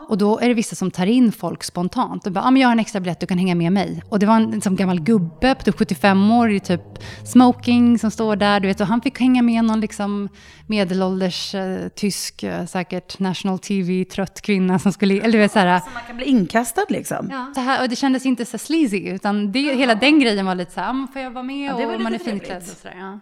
Och 0.08 0.19
då 0.19 0.38
är 0.38 0.49
det 0.49 0.55
vissa 0.55 0.76
som 0.76 0.90
tar 0.90 1.06
in 1.06 1.32
folk 1.32 1.64
spontant. 1.64 2.26
Och 2.26 2.32
bara, 2.32 2.44
ah, 2.44 2.50
men 2.50 2.62
jag 2.62 2.69
har 2.69 2.73
en 2.73 2.78
extra 2.78 3.00
biljett, 3.00 3.20
du 3.20 3.26
kan 3.26 3.38
hänga 3.38 3.55
med 3.55 3.73
mig. 3.73 4.02
Och 4.08 4.19
det 4.19 4.26
var 4.26 4.37
en 4.37 4.61
som 4.61 4.76
gammal 4.76 5.00
gubbe 5.00 5.55
på 5.55 5.62
typ 5.62 5.78
75 5.78 6.31
år 6.31 6.50
i 6.50 6.61
typ 6.61 6.81
smoking 7.25 7.99
som 7.99 8.11
står 8.11 8.37
där. 8.37 8.61
Du 8.61 8.69
vet, 8.69 8.81
och 8.81 8.87
han 8.87 9.00
fick 9.00 9.20
hänga 9.20 9.43
med 9.43 9.64
någon 9.64 9.81
liksom 9.81 10.28
medelålders 10.67 11.55
eh, 11.55 11.88
tysk, 11.88 12.43
eh, 12.43 12.67
säkert 12.67 13.19
national 13.19 13.58
TV-trött 13.58 14.40
kvinna 14.40 14.79
som 14.79 14.93
skulle, 14.93 15.14
eller 15.14 15.32
du 15.32 15.38
vet 15.38 15.52
så 15.52 15.58
här. 15.58 15.81
Så 15.81 15.90
man 15.94 16.02
kan 16.06 16.17
bli 16.17 16.26
inkastad 16.26 16.84
liksom. 16.88 17.29
Ja. 17.31 17.52
Så 17.55 17.61
här, 17.61 17.82
och 17.82 17.88
det 17.88 17.96
kändes 17.96 18.26
inte 18.26 18.44
så 18.44 18.58
sleazy, 18.58 19.08
utan 19.08 19.52
det, 19.52 19.75
hela 19.75 19.94
den 19.94 20.20
grejen 20.20 20.46
var 20.46 20.55
lite 20.55 20.72
så 20.72 20.81
här, 20.81 20.90
ah, 20.90 21.06
får 21.12 21.22
jag 21.22 21.31
vara 21.31 21.44
med? 21.44 21.70
Ja, 21.70 21.76
det 21.76 21.87
och 21.87 22.00
man 22.00 22.14
är 22.14 22.19
finklädd 22.19 22.62
och 22.62 22.76
sådär. 22.76 22.96
Ja. 22.99 23.20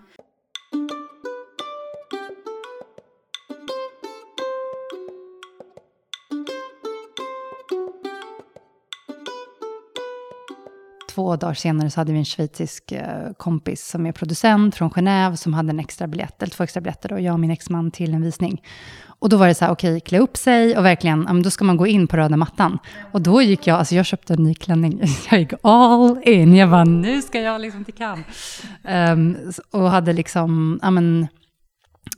Två 11.15 11.37
dagar 11.37 11.55
senare 11.55 11.91
så 11.91 12.01
hade 12.01 12.13
vi 12.13 12.19
en 12.19 12.25
schweizisk 12.25 12.93
eh, 12.93 13.33
kompis 13.37 13.87
som 13.89 14.07
är 14.07 14.13
producent 14.13 14.75
från 14.75 14.91
Genève 14.91 15.37
som 15.37 15.55
hade 15.55 15.71
en 15.71 15.81
extra 15.81 16.07
biljett, 16.07 16.43
eller 16.43 16.51
två 16.51 16.65
extra 16.65 16.81
biljetter 16.81 17.09
då, 17.09 17.21
jag 17.21 17.33
och 17.33 17.41
min 17.41 17.51
exman 17.51 17.91
till 17.91 18.15
en 18.15 18.23
visning. 18.23 18.63
Och 19.07 19.29
då 19.29 19.37
var 19.37 19.47
det 19.47 19.55
så 19.55 19.65
här, 19.65 19.73
okej, 19.73 20.01
klä 20.01 20.19
upp 20.19 20.37
sig 20.37 20.77
och 20.79 20.85
verkligen, 20.85 21.43
då 21.43 21.51
ska 21.51 21.65
man 21.65 21.77
gå 21.77 21.87
in 21.87 22.07
på 22.07 22.17
röda 22.17 22.37
mattan. 22.37 22.79
Och 23.13 23.21
då 23.23 23.43
gick 23.43 23.67
jag, 23.67 23.79
alltså 23.79 23.95
jag 23.95 24.07
köpte 24.07 24.35
en 24.35 24.43
ny 24.45 24.55
klänning, 24.55 25.01
jag 25.31 25.41
gick 25.41 25.53
all 25.63 26.21
in, 26.23 26.55
jag 26.57 26.71
bara, 26.71 26.85
nu 26.85 27.23
ska 27.23 27.41
jag 27.41 27.61
liksom 27.61 27.85
till 27.85 27.95
Cannes. 27.95 28.63
Ehm, 28.85 29.37
och 29.71 29.91
hade 29.91 30.13
liksom, 30.13 30.79
ja 30.83 30.91
men, 30.91 31.27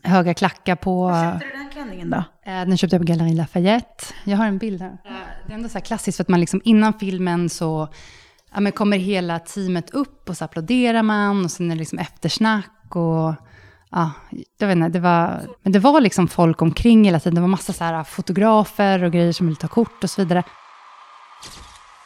höga 0.03 0.35
klackar 0.35 0.77
på. 0.77 1.11
Köpte 1.33 1.47
du 1.47 1.59
den 1.59 1.71
klänningen 1.71 2.11
då? 2.11 2.17
Eh, 2.17 2.67
Den 2.67 2.77
köpte 2.77 2.97
jag 2.97 3.01
på 3.01 3.13
Galleri 3.13 3.35
Lafayette. 3.35 4.05
Jag 4.25 4.37
har 4.37 4.47
en 4.47 4.59
bild 4.59 4.83
här. 4.83 4.99
Det 5.47 5.53
är 5.53 5.57
ändå 5.57 5.69
så 5.69 5.79
här 5.79 5.85
klassiskt 5.85 6.17
för 6.17 6.25
att 6.25 6.29
man 6.29 6.41
liksom 6.41 6.61
innan 6.65 6.93
filmen 6.99 7.49
så 7.49 7.89
ja, 8.57 8.61
men 8.61 8.73
kommer 8.73 8.99
hela 8.99 9.39
teamet 9.39 9.91
upp 9.91 10.29
och 10.29 10.37
så 10.37 10.45
applåderar 10.45 11.03
man 11.03 11.45
och 11.45 11.51
sen 11.51 11.71
är 11.71 11.75
det 11.75 11.79
liksom 11.79 11.99
eftersnack 11.99 12.97
och 12.97 13.35
ja, 13.91 14.11
jag 14.59 14.67
vet 14.67 14.77
inte, 14.77 14.89
det 14.89 15.01
var, 15.01 15.41
men 15.63 15.73
det 15.73 15.79
var 15.79 16.01
liksom 16.01 16.29
folk 16.29 16.63
omkring 16.63 17.05
hela 17.05 17.21
tiden. 17.21 17.35
Det 17.35 17.41
var 17.41 17.49
massa 17.49 17.73
så 17.73 17.85
här 17.85 18.05
fotografer 18.05 19.05
och 19.05 19.13
grejer 19.13 19.33
som 19.33 19.47
ville 19.47 19.57
ta 19.57 19.69
kort 19.69 20.05
och 20.05 20.11
så 20.11 20.23
vidare. 20.23 20.43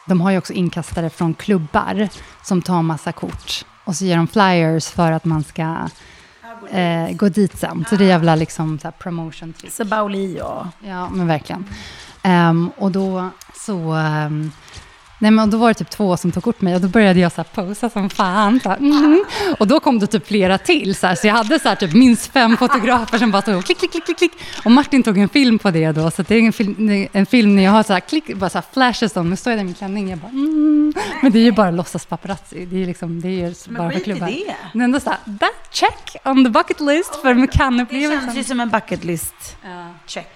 De 0.06 0.20
har 0.20 0.30
ju 0.30 0.38
också 0.38 0.52
inkastare 0.52 1.10
från 1.10 1.34
klubbar 1.34 2.08
som 2.42 2.62
tar 2.62 2.82
massa 2.82 3.12
kort 3.12 3.64
och 3.84 3.96
så 3.96 4.04
ger 4.04 4.16
de 4.16 4.26
flyers 4.26 4.88
för 4.88 5.12
att 5.12 5.24
man 5.24 5.44
ska 5.44 5.88
eh, 6.70 7.12
gå 7.12 7.28
dit 7.28 7.58
sen. 7.58 7.84
Så 7.88 7.96
det 7.96 8.04
är 8.04 8.08
jävla 8.08 8.34
liksom 8.34 8.78
så 8.78 8.86
här 8.86 8.92
promotion 8.92 9.52
trick. 9.52 9.72
Så 9.72 9.84
Bauli 9.84 10.40
och... 10.40 10.66
Ja, 10.80 11.08
men 11.10 11.26
verkligen. 11.26 11.64
Ehm, 12.22 12.70
och 12.76 12.92
då 12.92 13.28
så... 13.54 13.92
ehm, 13.92 14.50
nej, 15.20 15.30
men 15.30 15.50
då 15.50 15.56
var 15.58 15.68
det 15.68 15.74
typ 15.74 15.90
två 15.90 16.16
som 16.16 16.32
tog 16.32 16.42
kort 16.42 16.60
mig 16.60 16.74
och 16.74 16.80
då 16.80 16.88
började 16.88 17.20
jag 17.20 17.32
så 17.32 17.44
posa 17.44 17.90
som 17.90 18.10
fan. 18.10 18.60
Så 18.60 18.70
mm. 18.70 19.24
Och 19.58 19.66
då 19.66 19.80
kom 19.80 19.98
det 19.98 20.06
typ 20.06 20.26
flera 20.26 20.58
till. 20.58 20.94
Så, 20.94 21.06
här, 21.06 21.14
så 21.14 21.26
jag 21.26 21.34
hade 21.34 21.58
så 21.58 21.68
här, 21.68 21.76
typ 21.76 21.92
minst 21.92 22.32
fem 22.32 22.56
fotografer 22.56 23.18
som 23.18 23.30
bara 23.30 23.42
tog 23.42 23.64
klick, 23.64 23.78
klick, 23.78 23.90
klick, 23.90 24.04
klick, 24.04 24.18
klick. 24.18 24.32
Och 24.64 24.70
Martin 24.70 25.02
tog 25.02 25.18
en 25.18 25.28
film 25.28 25.58
på 25.58 25.70
det 25.70 25.92
då. 25.92 26.10
Så 26.10 26.22
det 26.22 26.34
är 26.34 26.42
en 26.42 26.52
film, 26.52 27.08
en 27.12 27.26
film 27.26 27.56
när 27.56 27.62
jag 27.62 27.70
har 27.70 27.82
så 27.82 27.92
här, 27.92 28.00
klick, 28.00 28.36
bara 28.36 28.50
så 28.50 28.58
här 28.58 28.64
flashes 28.72 29.16
om. 29.16 29.30
Nu 29.30 29.36
står 29.36 29.50
jag 29.50 29.58
där 29.58 29.62
i 29.62 29.64
min 29.64 29.74
klänning. 29.74 30.10
Jag 30.10 30.18
bara, 30.18 30.28
mm. 30.28 30.94
Men 31.22 31.32
det 31.32 31.38
är 31.38 31.44
ju 31.44 31.52
bara 31.52 31.70
låtsas 31.70 32.06
paparazzi. 32.06 32.66
Det 32.66 32.82
är, 32.82 32.86
liksom, 32.86 33.20
det 33.20 33.28
är 33.28 33.32
ju 33.32 33.54
bara 33.68 33.90
för 33.90 33.90
skit 33.90 34.00
i 34.00 34.04
klubbar. 34.04 34.26
det. 34.26 34.54
Men 34.72 34.84
ändå 34.84 35.00
så 35.00 35.10
här, 35.10 35.18
that 35.38 35.74
check 35.74 36.16
on 36.24 36.44
the 36.44 36.50
bucket 36.50 36.80
list 36.80 37.16
för 37.16 37.34
Det 37.90 38.20
känns 38.20 38.36
ju 38.36 38.44
som 38.44 38.60
en 38.60 38.68
bucket 38.68 39.04
list. 39.04 39.56
Check. 40.06 40.28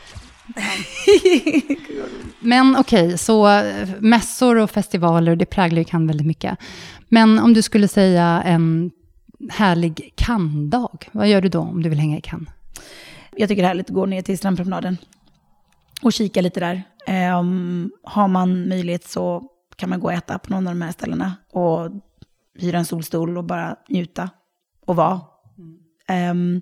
Men 2.40 2.76
okej, 2.76 3.18
så 3.18 3.48
eh, 3.48 3.88
mässor 4.00 4.56
och 4.56 4.70
festivaler, 4.70 5.36
det 5.36 5.46
präglar 5.46 5.78
ju 5.78 5.84
Cannes 5.84 6.08
väldigt 6.08 6.26
mycket. 6.26 6.58
Men 7.08 7.38
om 7.38 7.54
du 7.54 7.62
skulle 7.62 7.88
säga 7.88 8.42
en 8.44 8.90
härlig 9.50 10.12
Cannes-dag, 10.16 11.08
vad 11.12 11.28
gör 11.28 11.40
du 11.40 11.48
då 11.48 11.60
om 11.60 11.82
du 11.82 11.88
vill 11.88 11.98
hänga 11.98 12.18
i 12.18 12.20
Cannes? 12.20 12.48
Jag 13.36 13.48
tycker 13.48 13.62
det 13.62 13.66
är 13.66 13.68
härligt 13.68 13.90
att 13.90 13.94
gå 13.94 14.06
ner 14.06 14.22
till 14.22 14.38
strandpromenaden 14.38 14.96
och 16.02 16.12
kika 16.12 16.40
lite 16.40 16.60
där. 16.60 16.82
Um, 17.38 17.92
har 18.02 18.28
man 18.28 18.68
möjlighet 18.68 19.04
så 19.04 19.42
kan 19.76 19.90
man 19.90 20.00
gå 20.00 20.06
och 20.06 20.12
äta 20.12 20.38
på 20.38 20.50
någon 20.50 20.66
av 20.66 20.74
de 20.74 20.82
här 20.82 20.92
ställena 20.92 21.36
och 21.52 21.90
hyra 22.58 22.78
en 22.78 22.84
solstol 22.84 23.38
och 23.38 23.44
bara 23.44 23.76
njuta 23.88 24.30
och 24.86 24.96
vara. 24.96 25.20
Ehm, 26.08 26.60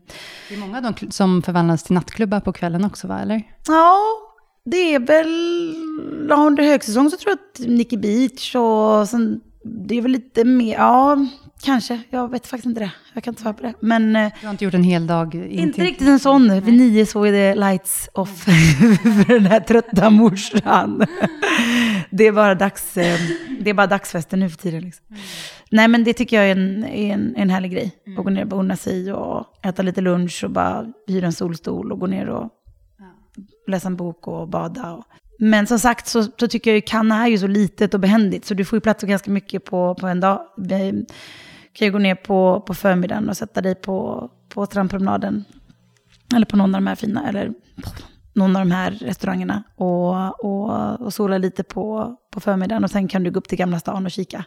Det 0.49 0.55
är 0.55 0.59
många 0.59 0.77
av 0.77 0.83
de 0.99 1.11
som 1.11 1.43
förvandlas 1.43 1.83
till 1.83 1.95
nattklubbar 1.95 2.41
på 2.41 2.53
kvällen 2.53 2.85
också, 2.85 3.07
va? 3.09 3.19
Eller? 3.21 3.43
Ja, 3.67 3.99
det 4.65 4.95
är 4.95 4.99
väl... 5.01 5.75
Under 6.39 6.63
högsäsong 6.65 7.11
så 7.11 7.17
tror 7.17 7.31
jag 7.31 7.39
att 7.39 7.69
Nicky 7.71 7.97
Beach 7.97 8.55
och 8.57 9.09
sen, 9.09 9.41
det 9.89 9.99
är 9.99 10.03
väl 10.03 10.11
lite 10.13 10.45
mer... 10.45 10.75
Ja, 10.75 11.27
kanske. 11.63 12.01
Jag 12.11 12.31
vet 12.31 12.47
faktiskt 12.47 12.67
inte 12.67 12.81
det. 12.81 12.91
Jag 13.15 13.25
kan 13.25 13.33
inte 13.33 13.43
svara 13.43 13.55
på 13.55 13.63
det. 13.63 13.75
Men 13.81 14.17
eh, 14.17 14.33
Du 14.41 14.47
har 14.47 14.51
inte 14.53 14.65
gjort 14.65 14.75
en 14.75 14.83
hel 14.85 15.07
dag? 15.07 15.35
in 15.35 15.51
inte 15.51 15.75
till- 15.75 15.85
riktigt 15.85 16.09
en 16.09 16.19
sån. 16.19 16.61
Vid 16.61 16.75
nio 16.75 17.07
så 17.07 17.25
är 17.25 17.33
det 17.33 17.55
lights 17.55 18.09
off 18.15 18.45
för 18.45 19.29
den 19.29 19.47
här 19.47 19.61
trötta 19.61 20.11
morsan. 20.11 21.05
Det, 22.13 22.25
är 22.25 22.33
bara 22.33 22.55
dags, 22.55 22.97
eh, 22.97 23.21
det 23.61 23.71
är 23.71 23.75
bara 23.75 23.87
dagsfesten 23.87 24.41
nu 24.41 24.51
för 24.51 24.57
tiden. 24.57 24.83
Liksom. 24.83 25.07
Nej, 25.71 25.89
men 25.89 26.05
det 26.05 26.15
tycker 26.15 26.37
jag 26.37 26.47
är 26.47 26.53
en, 26.53 26.85
är 26.85 27.15
en, 27.15 27.37
en 27.37 27.51
härlig 27.51 27.73
grej. 27.73 27.97
Att 28.19 28.25
gå 28.25 28.31
ner 28.31 28.53
och 28.53 28.59
unna 28.59 28.77
sig 28.77 29.13
och 29.13 29.47
äta 29.63 29.83
lite 29.83 30.01
lunch 30.01 30.45
och 30.45 30.51
bara 30.51 30.87
hyra 31.07 31.27
en 31.27 31.33
solstol 31.33 31.93
och 31.93 31.99
gå 31.99 32.07
ner 32.07 32.29
och 32.29 32.51
läsa 33.67 33.89
en 33.89 33.97
bok 33.97 34.29
och 34.29 34.49
bada. 34.49 34.93
Och. 34.93 35.05
Men 35.39 35.67
som 35.67 35.79
sagt 35.79 36.07
så, 36.07 36.23
så 36.23 36.49
tycker 36.49 36.71
jag 36.71 36.77
ju 36.77 36.81
Cannes 36.81 37.25
är 37.25 37.27
ju 37.27 37.39
så 37.39 37.47
litet 37.47 37.95
och 37.95 38.01
behändigt 38.01 38.45
så 38.45 38.55
du 38.55 38.65
får 38.65 38.77
ju 38.77 38.81
plats 38.81 39.05
ganska 39.05 39.31
mycket 39.31 39.65
på, 39.65 39.95
på 39.95 40.07
en 40.07 40.21
dag. 40.21 40.41
Du 40.57 41.07
kan 41.73 41.87
ju 41.87 41.93
gå 41.93 41.99
ner 41.99 42.15
på, 42.15 42.61
på 42.67 42.75
förmiddagen 42.75 43.29
och 43.29 43.37
sätta 43.37 43.61
dig 43.61 43.75
på, 43.75 44.31
på 44.49 44.67
strandpromenaden. 44.67 45.45
Eller 46.35 46.47
på 46.47 46.57
någon 46.57 46.75
av 46.75 46.81
de 46.81 46.87
här 46.87 46.95
fina, 46.95 47.29
eller 47.29 47.53
någon 48.33 48.57
av 48.57 48.63
de 48.63 48.71
här 48.71 48.91
restaurangerna. 48.91 49.63
Och, 49.77 50.45
och, 50.45 51.01
och 51.01 51.15
sola 51.15 51.39
lite 51.39 51.63
på, 51.63 52.17
på 52.31 52.41
förmiddagen 52.41 52.85
och 52.85 52.91
sen 52.91 53.09
kan 53.09 53.23
du 53.23 53.31
gå 53.31 53.39
upp 53.39 53.49
till 53.49 53.59
Gamla 53.59 53.81
stan 53.81 54.07
och 54.07 54.11
kika. 54.11 54.45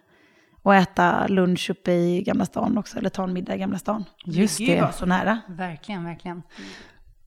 Och 0.62 0.76
äta 0.76 1.28
lunch 1.28 1.70
uppe 1.70 1.92
i 1.92 2.22
Gamla 2.22 2.46
stan 2.46 2.78
också, 2.78 2.98
eller 2.98 3.10
ta 3.10 3.24
en 3.24 3.34
middag 3.34 3.56
i 3.56 3.58
Gamla 3.58 3.78
stan. 3.78 4.06
Just 4.26 4.58
det. 4.58 4.82
bara 4.82 4.92
så 4.92 5.06
nära. 5.06 5.40
Verkligen, 5.48 6.04
verkligen. 6.04 6.42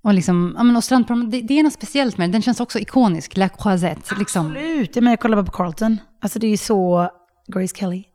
Och, 0.03 0.15
liksom, 0.15 0.55
ja, 0.57 0.63
men, 0.63 0.77
och 0.77 0.85
strandpromenad, 0.85 1.31
det, 1.31 1.41
det 1.41 1.59
är 1.59 1.63
något 1.63 1.73
speciellt 1.73 2.19
med 2.19 2.25
den. 2.25 2.33
Den 2.33 2.43
känns 2.43 2.61
också 2.61 2.79
ikonisk, 2.79 3.37
La 3.37 3.49
Croisette. 3.49 4.15
Liksom. 4.19 4.47
Absolut, 4.47 4.97
jag, 4.97 5.03
menar, 5.03 5.13
jag 5.13 5.21
kollar 5.21 5.37
bara 5.37 5.47
på 5.47 5.53
Carlton. 5.53 5.99
Alltså 6.21 6.39
det 6.39 6.47
är 6.47 6.51
ju 6.51 6.57
så 6.57 7.11
Grace 7.47 7.77
Kelly. 7.77 8.05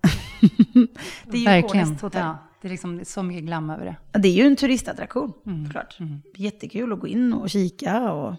det 1.23 1.38
är 1.38 1.39
ju 1.39 1.45
Verkligen. 1.45 1.85
ikoniskt 1.85 2.01
hotell. 2.01 2.21
Ja, 2.21 2.38
det 2.63 2.67
är 2.67 2.70
liksom 2.70 3.00
så 3.05 3.24
mycket 3.24 3.43
glam 3.43 3.70
över 3.70 3.86
det. 4.12 4.20
Det 4.20 4.27
är 4.27 4.34
ju 4.34 4.43
en 4.43 4.55
turistattraktion, 4.55 5.34
Mm. 5.46 5.70
klart. 5.70 5.98
Jättekul 6.36 6.93
att 6.93 7.00
gå 7.00 7.08
in 7.08 7.34
och 7.34 7.50
kika 7.50 8.12
och 8.12 8.36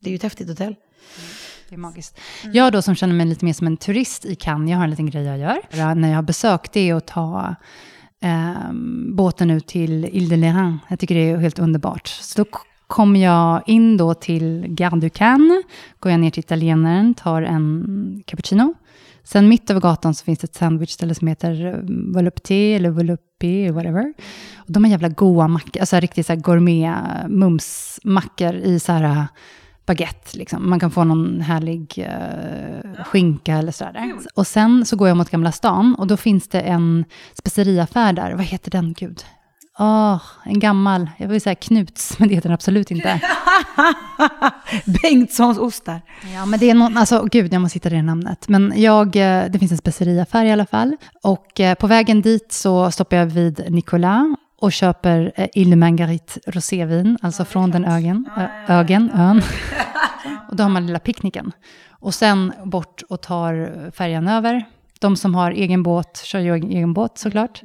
det 0.00 0.08
är 0.08 0.10
ju 0.10 0.16
ett 0.16 0.22
häftigt 0.22 0.48
hotell. 0.48 0.76
Det 1.68 1.74
är 1.74 1.78
magiskt. 1.78 2.18
Jag 2.52 2.72
då 2.72 2.82
som 2.82 2.94
känner 2.94 3.14
mig 3.14 3.26
lite 3.26 3.44
mer 3.44 3.52
som 3.52 3.66
en 3.66 3.76
turist 3.76 4.24
i 4.24 4.34
Cannes, 4.34 4.70
jag 4.70 4.76
har 4.76 4.84
en 4.84 4.90
liten 4.90 5.10
grej 5.10 5.24
jag 5.24 5.38
gör. 5.38 5.94
När 5.94 6.08
jag 6.08 6.14
har 6.16 6.22
besökt 6.22 6.72
det 6.72 6.90
att 6.92 7.06
ta 7.06 7.54
ehm, 8.20 9.16
båten 9.16 9.50
ut 9.50 9.66
till 9.66 10.04
Ile 10.04 10.28
de 10.28 10.36
Lérins. 10.36 10.80
Jag 10.88 10.98
tycker 11.00 11.14
det 11.14 11.30
är 11.30 11.36
helt 11.36 11.58
underbart. 11.58 12.06
Så 12.08 12.44
då 12.44 12.50
kommer 12.86 13.20
jag 13.24 13.62
in 13.66 13.96
då 13.96 14.14
till 14.14 14.64
Gare 14.68 15.00
du 15.00 15.10
Cannes, 15.10 15.64
går 16.00 16.12
jag 16.12 16.20
ner 16.20 16.30
till 16.30 16.40
italienaren, 16.40 17.14
tar 17.14 17.42
en 17.42 18.22
cappuccino. 18.26 18.74
Sen 19.26 19.48
mitt 19.48 19.70
över 19.70 19.80
gatan 19.80 20.14
så 20.14 20.24
finns 20.24 20.38
det 20.38 20.44
ett 20.44 20.54
sandwichställe 20.54 21.14
som 21.14 21.28
heter 21.28 21.66
eh, 21.66 21.80
Volupté 22.14 22.74
eller 22.74 22.90
Volupé, 22.90 23.70
whatever. 23.70 24.14
Och 24.56 24.72
de 24.72 24.84
har 24.84 24.90
jävla 24.90 25.08
goa 25.08 25.48
mackor, 25.48 25.80
alltså 25.80 26.00
riktigt 26.00 26.26
så 26.26 26.32
här 26.32 26.40
gourmet 26.40 26.96
mumsmackor 27.28 28.54
i 28.54 28.80
så 28.80 28.92
här 28.92 29.04
eh, 29.04 29.24
baguette. 29.86 30.38
Liksom. 30.38 30.70
Man 30.70 30.80
kan 30.80 30.90
få 30.90 31.04
någon 31.04 31.40
härlig 31.40 31.94
eh, 31.98 33.04
skinka 33.04 33.54
eller 33.54 33.72
sådär. 33.72 34.14
Och 34.34 34.46
sen 34.46 34.84
så 34.84 34.96
går 34.96 35.08
jag 35.08 35.16
mot 35.16 35.30
Gamla 35.30 35.52
stan 35.52 35.94
och 35.98 36.06
då 36.06 36.16
finns 36.16 36.48
det 36.48 36.60
en 36.60 37.04
speceriaffär 37.34 38.12
där. 38.12 38.32
Vad 38.32 38.44
heter 38.44 38.70
den, 38.70 38.92
gud? 38.92 39.24
Åh, 39.78 40.22
en 40.44 40.58
gammal, 40.58 41.10
jag 41.18 41.28
vill 41.28 41.40
säga 41.40 41.54
Knuts, 41.54 42.18
men 42.18 42.28
det 42.28 42.34
heter 42.34 42.48
den 42.48 42.54
absolut 42.54 42.90
inte. 42.90 43.20
Bengtssons 45.02 45.58
ostar. 45.58 46.02
Ja, 46.34 46.46
men 46.46 46.60
det 46.60 46.70
är 46.70 46.74
någon, 46.74 46.96
alltså 46.96 47.24
gud, 47.24 47.52
jag 47.52 47.62
måste 47.62 47.76
hitta 47.76 47.88
det 47.88 48.02
namnet. 48.02 48.48
Men 48.48 48.72
jag, 48.76 49.06
eh, 49.06 49.44
det 49.50 49.58
finns 49.58 49.72
en 49.72 49.78
speceriaffär 49.78 50.44
i 50.44 50.52
alla 50.52 50.66
fall. 50.66 50.96
Och 51.22 51.60
eh, 51.60 51.74
på 51.74 51.86
vägen 51.86 52.22
dit 52.22 52.52
så 52.52 52.90
stoppar 52.90 53.16
jag 53.16 53.26
vid 53.26 53.64
Nicolas 53.68 54.36
och 54.60 54.72
köper 54.72 55.32
eh, 55.36 55.48
Il 55.54 55.76
Marguerite 55.76 56.40
rosévin, 56.46 57.18
alltså 57.22 57.44
från 57.44 57.70
den 57.70 57.84
ögen, 57.84 58.28
ö, 58.36 58.48
ögen, 58.68 59.10
ön. 59.14 59.42
och 60.48 60.56
då 60.56 60.62
har 60.62 60.70
man 60.70 60.86
lilla 60.86 60.98
picknicken. 60.98 61.52
Och 61.90 62.14
sen 62.14 62.52
bort 62.64 63.02
och 63.08 63.20
tar 63.20 63.90
färjan 63.90 64.28
över. 64.28 64.64
De 65.00 65.16
som 65.16 65.34
har 65.34 65.50
egen 65.50 65.82
båt 65.82 66.22
kör 66.24 66.38
ju 66.38 66.54
egen 66.54 66.92
båt 66.92 67.18
såklart. 67.18 67.62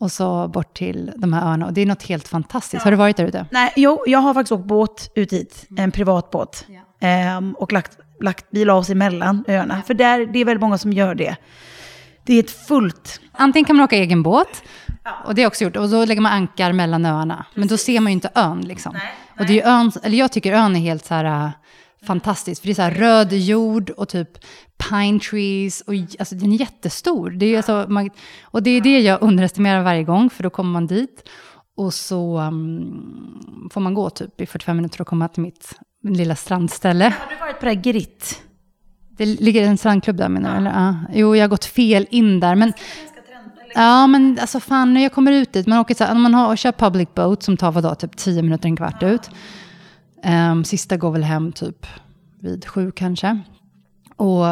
Och 0.00 0.12
så 0.12 0.48
bort 0.48 0.74
till 0.76 1.12
de 1.16 1.32
här 1.32 1.42
öarna. 1.42 1.66
Och 1.66 1.72
det 1.72 1.80
är 1.80 1.86
något 1.86 2.02
helt 2.02 2.28
fantastiskt. 2.28 2.84
Har 2.84 2.90
du 2.90 2.96
varit 2.96 3.16
där 3.16 3.24
ute? 3.24 3.46
Nej, 3.50 3.72
jo, 3.76 4.04
jag 4.06 4.18
har 4.18 4.34
faktiskt 4.34 4.52
åkt 4.52 4.64
båt 4.64 5.10
ut 5.14 5.32
hit, 5.32 5.66
en 5.76 5.90
privatbåt. 5.90 6.66
Ehm, 7.00 7.52
och 7.52 7.72
lagt, 7.72 7.98
lagt, 8.20 8.46
vi 8.50 8.64
la 8.64 8.74
oss 8.74 8.90
emellan 8.90 9.44
öarna. 9.48 9.82
För 9.86 9.94
där, 9.94 10.26
det 10.26 10.38
är 10.38 10.44
väldigt 10.44 10.60
många 10.60 10.78
som 10.78 10.92
gör 10.92 11.14
det. 11.14 11.36
Det 12.24 12.34
är 12.34 12.40
ett 12.40 12.50
fullt... 12.50 13.20
Antingen 13.32 13.64
kan 13.64 13.76
man 13.76 13.84
åka 13.84 13.96
egen 13.96 14.22
båt, 14.22 14.62
och 15.24 15.34
det 15.34 15.42
jag 15.42 15.48
också 15.48 15.64
gjort, 15.64 15.76
och 15.76 15.88
då 15.88 16.04
lägger 16.04 16.20
man 16.20 16.32
ankar 16.32 16.72
mellan 16.72 17.06
öarna. 17.06 17.46
Men 17.54 17.68
då 17.68 17.76
ser 17.76 18.00
man 18.00 18.12
ju 18.12 18.14
inte 18.14 18.30
ön 18.34 18.60
liksom. 18.60 18.96
Och 19.38 19.46
det 19.46 19.60
är 19.60 19.68
ön, 19.68 19.92
eller 20.02 20.18
jag 20.18 20.32
tycker 20.32 20.52
ön 20.52 20.76
är 20.76 20.80
helt 20.80 21.04
så 21.04 21.14
här 21.14 21.52
äh, 22.06 22.08
fantastisk, 22.08 22.62
för 22.62 22.66
det 22.66 22.72
är 22.72 22.74
så 22.74 22.82
här 22.82 22.90
röd 22.90 23.32
jord 23.32 23.90
och 23.90 24.08
typ 24.08 24.28
pine 24.90 25.20
trees, 25.20 25.80
och 25.80 25.94
alltså 26.18 26.34
den 26.34 26.52
är 26.52 26.56
jättestor. 26.56 27.30
Det 27.30 27.46
är 27.46 27.56
alltså, 27.56 27.86
man, 27.88 28.10
och 28.42 28.62
det 28.62 28.70
är 28.70 28.80
det 28.80 29.00
jag 29.00 29.22
underestimerar 29.22 29.82
varje 29.82 30.04
gång, 30.04 30.30
för 30.30 30.42
då 30.42 30.50
kommer 30.50 30.70
man 30.70 30.86
dit. 30.86 31.28
Och 31.76 31.94
så 31.94 32.40
um, 32.40 33.68
får 33.72 33.80
man 33.80 33.94
gå 33.94 34.10
typ 34.10 34.40
i 34.40 34.46
45 34.46 34.76
minuter 34.76 35.00
och 35.00 35.06
komma 35.06 35.28
till 35.28 35.42
mitt 35.42 35.72
lilla 36.02 36.36
strandställe. 36.36 37.04
Har 37.04 37.30
du 37.30 37.36
varit 37.36 37.60
på 37.60 37.64
det 37.64 37.72
här 37.72 37.82
Gritt? 37.82 38.42
Det 39.16 39.26
ligger 39.26 39.62
en 39.62 39.78
strandklubb 39.78 40.16
där 40.16 40.28
menar 40.28 40.50
du? 40.50 40.56
Eller? 40.56 40.70
Ja. 40.70 40.94
Jo, 41.12 41.36
jag 41.36 41.42
har 41.42 41.48
gått 41.48 41.64
fel 41.64 42.06
in 42.10 42.40
där. 42.40 42.54
Men, 42.54 42.72
ja, 43.74 44.06
men 44.06 44.38
alltså 44.40 44.60
fan, 44.60 44.94
när 44.94 45.02
jag 45.02 45.12
kommer 45.12 45.32
ut 45.32 45.52
dit, 45.52 45.66
man 45.66 45.78
åker 45.78 45.94
så 45.94 46.04
här, 46.04 46.14
man 46.14 46.34
har, 46.34 46.56
kör 46.56 46.72
public 46.72 47.08
boat 47.14 47.42
som 47.42 47.56
tar 47.56 47.72
vadå, 47.72 47.94
typ 47.94 48.16
10 48.16 48.42
minuter, 48.42 48.68
en 48.68 48.76
kvart 48.76 49.02
ut. 49.02 49.30
Ehm, 50.26 50.64
sista 50.64 50.96
går 50.96 51.10
väl 51.10 51.24
hem 51.24 51.52
typ 51.52 51.86
vid 52.40 52.66
sju 52.66 52.92
kanske. 52.96 53.38
Och 54.16 54.44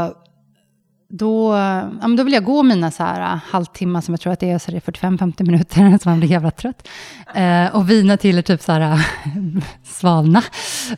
då, 1.08 1.54
ja, 1.54 2.08
men 2.08 2.16
då 2.16 2.22
vill 2.22 2.32
jag 2.32 2.44
gå 2.44 2.62
mina 2.62 2.90
så 2.90 3.02
här 3.02 3.20
äh, 3.20 3.40
halvtimmar 3.50 4.00
som 4.00 4.14
jag 4.14 4.20
tror 4.20 4.32
att 4.32 4.40
det 4.40 4.50
är, 4.50 4.58
så 4.58 4.70
det 4.70 4.76
är 4.76 4.92
45-50 4.92 5.46
minuter, 5.46 5.98
så 6.02 6.08
man 6.08 6.18
blir 6.18 6.30
jävla 6.30 6.50
trött. 6.50 6.88
Eh, 7.34 7.76
och 7.76 7.90
vina 7.90 8.16
till 8.16 8.42
typ 8.42 8.62
så 8.62 8.72
här 8.72 8.80
äh, 8.80 9.00
svalna 9.84 10.42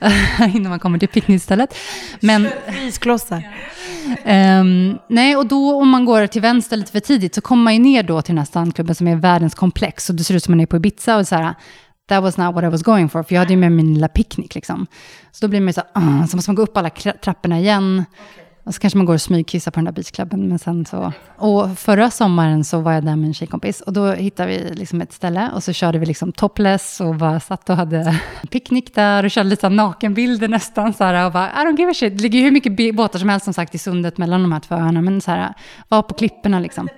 innan 0.55 0.71
man 0.71 0.79
kommer 0.79 0.99
till 0.99 1.09
picknickstället. 1.09 1.75
Men, 2.21 2.49
Isklossar. 2.89 3.43
Ehm, 4.25 4.99
nej, 5.09 5.37
och 5.37 5.47
då 5.47 5.75
om 5.75 5.89
man 5.89 6.05
går 6.05 6.27
till 6.27 6.43
vänster 6.43 6.77
lite 6.77 6.93
för 6.93 7.01
tidigt 7.01 7.35
så 7.35 7.41
kommer 7.41 7.65
man 7.65 7.75
ju 7.75 7.81
ner 7.81 8.03
då 8.03 8.23
till 8.23 8.35
den 8.35 8.39
här 8.39 8.47
strandklubben 8.47 8.95
som 8.95 9.09
är 9.09 9.17
världens 9.17 9.55
komplex. 9.55 10.11
Och 10.11 10.17
det 10.17 10.25
ser 10.25 10.35
ut 10.35 10.45
som 10.45 10.53
man 10.53 10.61
är 10.61 10.67
på 10.67 10.77
Ibiza 10.77 11.17
och 11.17 11.29
så 11.29 11.35
här, 11.35 11.55
that 12.09 12.23
was 12.23 12.37
not 12.37 12.55
what 12.55 12.65
I 12.65 12.69
was 12.69 12.83
going 12.83 13.09
for. 13.09 13.23
För 13.23 13.35
jag 13.35 13.41
hade 13.41 13.53
ju 13.53 13.59
med 13.61 13.73
min 13.73 13.95
lilla 13.95 14.09
picknick 14.09 14.55
liksom. 14.55 14.87
Så 15.33 15.47
då 15.47 15.51
blir 15.51 15.61
man 15.61 15.67
ju 15.67 15.73
så 15.73 15.81
här, 15.95 16.23
"Ah", 16.23 16.27
så 16.27 16.37
måste 16.37 16.51
man 16.51 16.55
gå 16.57 16.63
upp 16.63 16.77
alla 16.77 16.91
trapporna 16.91 17.59
igen. 17.59 18.05
Och 18.65 18.75
så 18.75 18.81
kanske 18.81 18.97
man 18.97 19.07
går 19.07 19.15
och 19.15 19.21
smygkissar 19.23 19.71
på 19.71 19.79
den 19.79 19.85
där 19.85 19.93
beachklubben. 19.93 20.49
Men 20.49 20.59
sen 20.59 20.87
så... 20.87 21.13
Och 21.37 21.79
förra 21.79 22.11
sommaren 22.11 22.65
så 22.65 22.81
var 22.81 22.93
jag 22.93 23.05
där 23.05 23.17
med 23.17 23.27
en 23.27 23.35
tjejkompis. 23.35 23.81
Och 23.81 23.93
då 23.93 24.13
hittade 24.13 24.49
vi 24.49 24.75
liksom 24.75 25.01
ett 25.01 25.13
ställe. 25.13 25.51
Och 25.55 25.63
så 25.63 25.73
körde 25.73 25.99
vi 25.99 26.07
liksom 26.07 26.33
topless 26.33 27.01
och 27.01 27.15
bara 27.15 27.41
satt 27.41 27.71
och 27.71 27.77
hade 27.77 28.21
picknick 28.51 28.95
där. 28.95 29.25
Och 29.25 29.31
körde 29.31 29.49
lite 29.49 29.69
nakenbilder 29.69 30.49
nästan. 30.49 30.93
Så 30.95 31.05
här, 31.05 31.27
och 31.27 31.33
bara, 31.33 31.49
I 31.51 31.67
don't 31.67 31.79
give 31.79 31.91
a 31.91 31.95
shit. 31.95 32.17
Det 32.17 32.23
ligger 32.23 32.39
ju 32.39 32.45
hur 32.45 32.53
mycket 32.53 32.97
båtar 32.97 33.19
som 33.19 33.29
helst 33.29 33.45
som 33.45 33.55
sagt 33.55 33.75
i 33.75 33.79
sundet 33.79 34.19
mellan 34.19 34.43
de 34.43 34.53
här 34.53 34.61
två 34.61 34.75
öarna. 34.75 35.03
Men 35.03 35.21
så 35.21 35.31
här, 35.31 35.55
var 35.89 36.03
på 36.03 36.15
klipporna 36.15 36.61
liksom. 36.61 36.89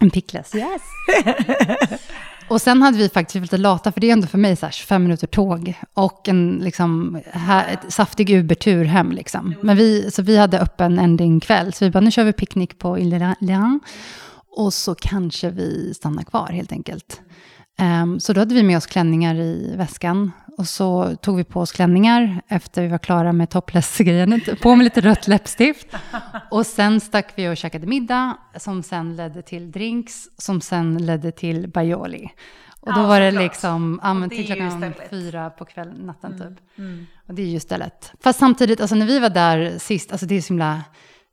En 0.00 0.10
pickless, 0.10 0.54
yes. 0.54 0.82
Och 2.48 2.60
sen 2.62 2.82
hade 2.82 2.98
vi 2.98 3.08
faktiskt 3.08 3.42
lite 3.42 3.56
lata, 3.56 3.92
för 3.92 4.00
det 4.00 4.08
är 4.08 4.12
ändå 4.12 4.26
för 4.26 4.38
mig 4.38 4.56
så 4.56 4.66
här 4.66 4.72
25 4.72 5.02
minuter 5.02 5.26
tåg 5.26 5.74
och 5.94 6.28
en 6.28 6.60
liksom, 6.64 7.20
här, 7.32 7.72
ett 7.72 7.92
saftig 7.92 8.30
Uber-tur 8.30 8.84
hem. 8.84 9.12
Liksom. 9.12 9.54
Men 9.62 9.76
vi, 9.76 10.10
så 10.10 10.22
vi 10.22 10.36
hade 10.36 10.60
öppen 10.60 10.98
ending-kväll, 10.98 11.72
så 11.72 11.84
vi 11.84 11.90
bara, 11.90 12.00
nu 12.00 12.10
kör 12.10 12.24
vi 12.24 12.32
picknick 12.32 12.78
på 12.78 12.98
Ile. 12.98 13.34
Och 14.56 14.74
så 14.74 14.94
kanske 14.94 15.50
vi 15.50 15.94
stannar 15.94 16.22
kvar 16.22 16.46
helt 16.46 16.72
enkelt. 16.72 17.20
Um, 18.02 18.20
så 18.20 18.32
då 18.32 18.40
hade 18.40 18.54
vi 18.54 18.62
med 18.62 18.76
oss 18.76 18.86
klänningar 18.86 19.34
i 19.34 19.74
väskan. 19.76 20.32
Och 20.58 20.68
så 20.68 21.16
tog 21.16 21.36
vi 21.36 21.44
på 21.44 21.60
oss 21.60 21.72
klänningar 21.72 22.42
efter 22.48 22.82
vi 22.82 22.88
var 22.88 22.98
klara 22.98 23.32
med 23.32 23.50
topless-grejen. 23.50 24.40
På 24.62 24.76
med 24.76 24.84
lite 24.84 25.00
rött 25.00 25.28
läppstift. 25.28 25.86
Och 26.50 26.66
sen 26.66 27.00
stack 27.00 27.32
vi 27.36 27.48
och 27.48 27.56
käkade 27.56 27.86
middag, 27.86 28.36
som 28.56 28.82
sen 28.82 29.16
ledde 29.16 29.42
till 29.42 29.70
drinks, 29.70 30.28
som 30.38 30.60
sen 30.60 30.98
ledde 31.06 31.32
till 31.32 31.68
Baioli. 31.68 32.30
Och 32.80 32.94
då 32.94 33.00
Ja, 33.00 33.06
var 33.06 33.20
det 33.20 33.30
liksom, 33.30 34.00
ja, 34.02 34.14
men 34.14 34.30
till 34.30 34.46
klockan 34.46 34.94
fyra 35.10 35.50
på 35.50 35.64
kvällen, 35.64 35.96
natten 35.96 36.38
typ. 36.38 36.84
Och 37.28 37.34
det 37.34 37.42
är 37.42 37.46
ju 37.46 37.60
stället. 37.60 38.12
Fast 38.20 38.38
samtidigt, 38.38 38.80
alltså 38.80 38.96
när 38.96 39.06
vi 39.06 39.18
var 39.18 39.30
där 39.30 39.78
sist, 39.78 40.12
alltså 40.12 40.26
det 40.26 40.34
är 40.34 40.40
så 40.40 40.48
himla 40.48 40.84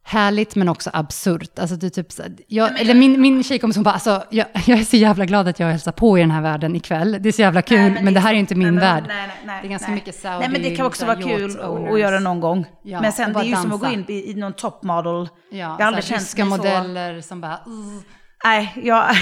härligt 0.07 0.55
men 0.55 0.69
också 0.69 0.89
absurt. 0.93 1.59
Alltså 1.59 1.75
är 1.87 1.89
typ 1.89 2.07
jag, 2.47 2.79
eller 2.79 2.93
min, 2.93 3.21
min 3.21 3.43
tjejkompis 3.43 3.75
hon 3.77 3.83
bara, 3.83 3.93
alltså, 3.93 4.23
jag, 4.29 4.47
jag 4.65 4.79
är 4.79 4.83
så 4.83 4.95
jävla 4.95 5.25
glad 5.25 5.47
att 5.47 5.59
jag 5.59 5.67
hälsar 5.67 5.91
på 5.91 6.17
i 6.17 6.21
den 6.21 6.31
här 6.31 6.41
världen 6.41 6.75
ikväll. 6.75 7.17
Det 7.21 7.29
är 7.29 7.33
så 7.33 7.41
jävla 7.41 7.61
kul, 7.61 7.97
men, 8.01 8.13
det 8.13 8.19
här 8.19 8.33
är 8.33 8.37
inte 8.37 8.55
min 8.55 8.63
nej, 8.63 8.71
men- 8.71 8.81
värld. 8.81 9.03
nej, 9.07 9.27
nej, 9.27 9.37
nej, 9.45 9.61
det 9.61 9.67
är 9.67 9.69
ganska 9.69 9.87
nej. 9.87 9.95
mycket 9.95 10.15
Saudi. 10.15 10.39
Nej, 10.39 10.49
men 10.49 10.61
det 10.61 10.75
kan 10.75 10.85
också 10.85 11.05
vara 11.05 11.21
kul 11.21 11.59
att- 11.59 11.99
göra 11.99 12.19
någon 12.19 12.39
gång. 12.39 12.65
Ja, 12.83 13.01
men 13.01 13.11
sen 13.11 13.33
det 13.33 13.39
är 13.39 13.43
ju 13.43 13.55
som 13.55 13.71
att 13.73 13.79
gå 13.79 13.85
dansa. 13.85 13.93
in 13.93 14.05
i, 14.07 14.31
i 14.31 14.33
någon 14.33 14.53
top 14.53 14.83
model. 14.83 15.13
Ja, 15.13 15.57
jag 15.57 15.67
har 15.67 15.81
aldrig 15.81 16.03
känt 16.03 16.21
ryska 16.21 16.45
mig 16.45 16.57
så... 16.57 16.63
modeller 16.63 17.21
som 17.21 17.41
bara... 17.41 17.53
Uh, 17.53 18.01
Nej, 18.43 18.73
jag, 18.83 19.15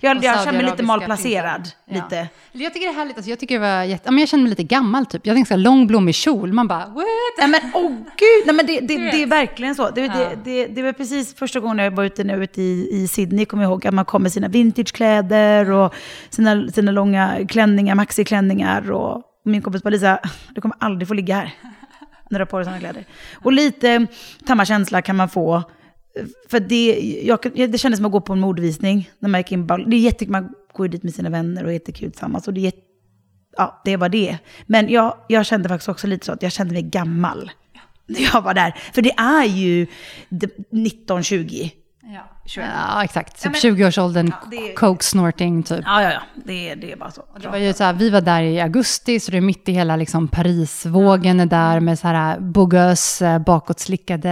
jag, 0.00 0.16
och 0.16 0.24
jag, 0.24 0.44
känner 0.44 0.62
mig 0.62 0.70
lite 0.70 0.82
malplacerad. 0.82 1.68
Ja. 1.84 1.94
Lite. 1.94 2.28
Jag 2.52 2.74
tycker 2.74 2.86
det 2.86 2.92
är 2.92 2.96
härligt, 2.96 3.16
alltså, 3.16 3.30
jag 3.30 3.38
tycker 3.38 3.54
det 3.54 3.60
var 3.60 3.82
jätte... 3.82 4.02
ja, 4.04 4.10
men 4.10 4.18
jag 4.18 4.28
känner 4.28 4.42
mig 4.42 4.50
lite 4.50 4.62
gammal 4.62 5.06
typ. 5.06 5.26
Jag 5.26 5.36
tänkte 5.36 5.56
lång 5.56 5.86
blommig 5.86 6.14
kjol, 6.14 6.52
man 6.52 6.68
bara 6.68 6.86
what? 6.86 7.04
Nej 7.38 7.48
men 7.48 7.60
åh 7.74 7.90
gud, 7.92 8.46
nej 8.46 8.54
men 8.54 8.66
det, 8.66 8.80
det, 8.80 8.96
det 8.96 9.22
är 9.22 9.26
verkligen 9.26 9.74
så. 9.74 9.90
Det, 9.90 10.00
Ja. 10.00 10.12
det, 10.14 10.38
det, 10.44 10.66
det 10.66 10.82
var 10.82 10.92
precis 10.92 11.34
första 11.34 11.60
gången 11.60 11.78
jag 11.78 11.90
var 11.90 12.04
ute 12.04 12.24
nu 12.24 12.44
ute 12.44 12.62
i, 12.62 12.88
i 12.92 13.08
Sydney, 13.08 13.44
kommer 13.44 13.62
jag 13.62 13.70
ihåg, 13.70 13.86
att 13.86 13.94
man 13.94 14.04
kom 14.04 14.22
med 14.22 14.32
sina 14.32 14.48
vintagekläder 14.48 15.70
och 15.70 15.94
sina, 16.30 16.68
sina 16.68 16.92
långa 16.92 17.38
klänningar, 17.48 17.94
maxiklänningar. 17.94 18.90
Och 18.90 19.22
min 19.44 19.62
kompis 19.62 19.82
bara, 19.82 19.90
Lisa, 19.90 20.18
du 20.54 20.60
kommer 20.60 20.76
aldrig 20.80 21.08
få 21.08 21.14
ligga 21.14 21.34
här 21.34 21.54
när 22.30 22.38
du 22.38 22.42
har 22.42 22.46
på 22.46 22.58
dig 22.58 22.64
sådana 22.64 22.80
kläder. 22.80 23.04
Och 23.34 23.52
lite 23.52 24.06
samma 24.46 24.64
känsla 24.64 25.02
kan 25.02 25.16
man 25.16 25.28
få. 25.28 25.62
För 26.48 26.60
det, 26.60 27.00
jag, 27.24 27.38
det 27.54 27.78
kändes 27.78 27.98
som 27.98 28.06
att 28.06 28.12
gå 28.12 28.20
på 28.20 28.32
en 28.32 28.40
mordvisning 28.40 29.10
när 29.18 29.28
man 29.28 29.40
gick 29.40 29.52
in. 29.52 29.66
på 29.66 29.76
Det 29.76 29.96
är 29.96 30.00
jättekul, 30.00 30.32
man 30.32 30.54
går 30.72 30.86
ju 30.86 30.90
dit 30.90 31.02
med 31.02 31.14
sina 31.14 31.30
vänner 31.30 31.64
och 31.64 31.70
är 31.70 31.74
jättekul 31.74 32.10
tillsammans. 32.10 32.48
Och 32.48 32.54
det 32.54 32.66
är 32.66 32.72
ja, 33.56 33.82
det 33.84 33.96
var 33.96 34.08
det. 34.08 34.38
Men 34.66 34.88
jag, 34.88 35.16
jag 35.28 35.46
kände 35.46 35.68
faktiskt 35.68 35.88
också 35.88 36.06
lite 36.06 36.26
så 36.26 36.32
att 36.32 36.42
jag 36.42 36.52
kände 36.52 36.72
mig 36.72 36.82
gammal 36.82 37.50
när 38.06 38.20
jag 38.20 38.42
var 38.42 38.54
där. 38.54 38.74
För 38.92 39.02
det 39.02 39.12
är 39.12 39.44
ju 39.44 39.86
19-20. 40.70 41.70
Ja. 42.14 42.62
ja, 42.96 43.04
exakt. 43.04 43.42
Typ 43.42 43.52
men- 43.52 43.60
20-årsåldern, 43.60 44.32
Ja, 44.52 44.58
är- 44.58 44.74
coke 44.74 45.04
snorting 45.04 45.62
typ. 45.62 45.80
Ja, 45.84 46.02
ja, 46.02 46.12
ja. 46.12 46.20
Det, 46.44 46.70
är- 46.70 46.76
det 46.76 46.92
är 46.92 46.96
bara 46.96 47.10
så. 47.10 47.22
Det 47.40 47.48
var 47.48 47.56
ju 47.56 47.72
så 47.72 47.84
här, 47.84 47.92
vi 47.92 48.10
var 48.10 48.20
där 48.20 48.42
i 48.42 48.60
augusti, 48.60 49.20
så 49.20 49.30
det 49.30 49.36
är 49.36 49.40
mitt 49.40 49.68
i 49.68 49.72
hela 49.72 49.96
liksom, 49.96 50.28
Parisvågen 50.28 51.40
är 51.40 51.46
där 51.46 51.80
med 51.80 51.98
så 51.98 52.08
här 52.08 52.40
bogös, 52.40 53.22
eh, 53.22 53.38
bakåtslickade 53.38 54.28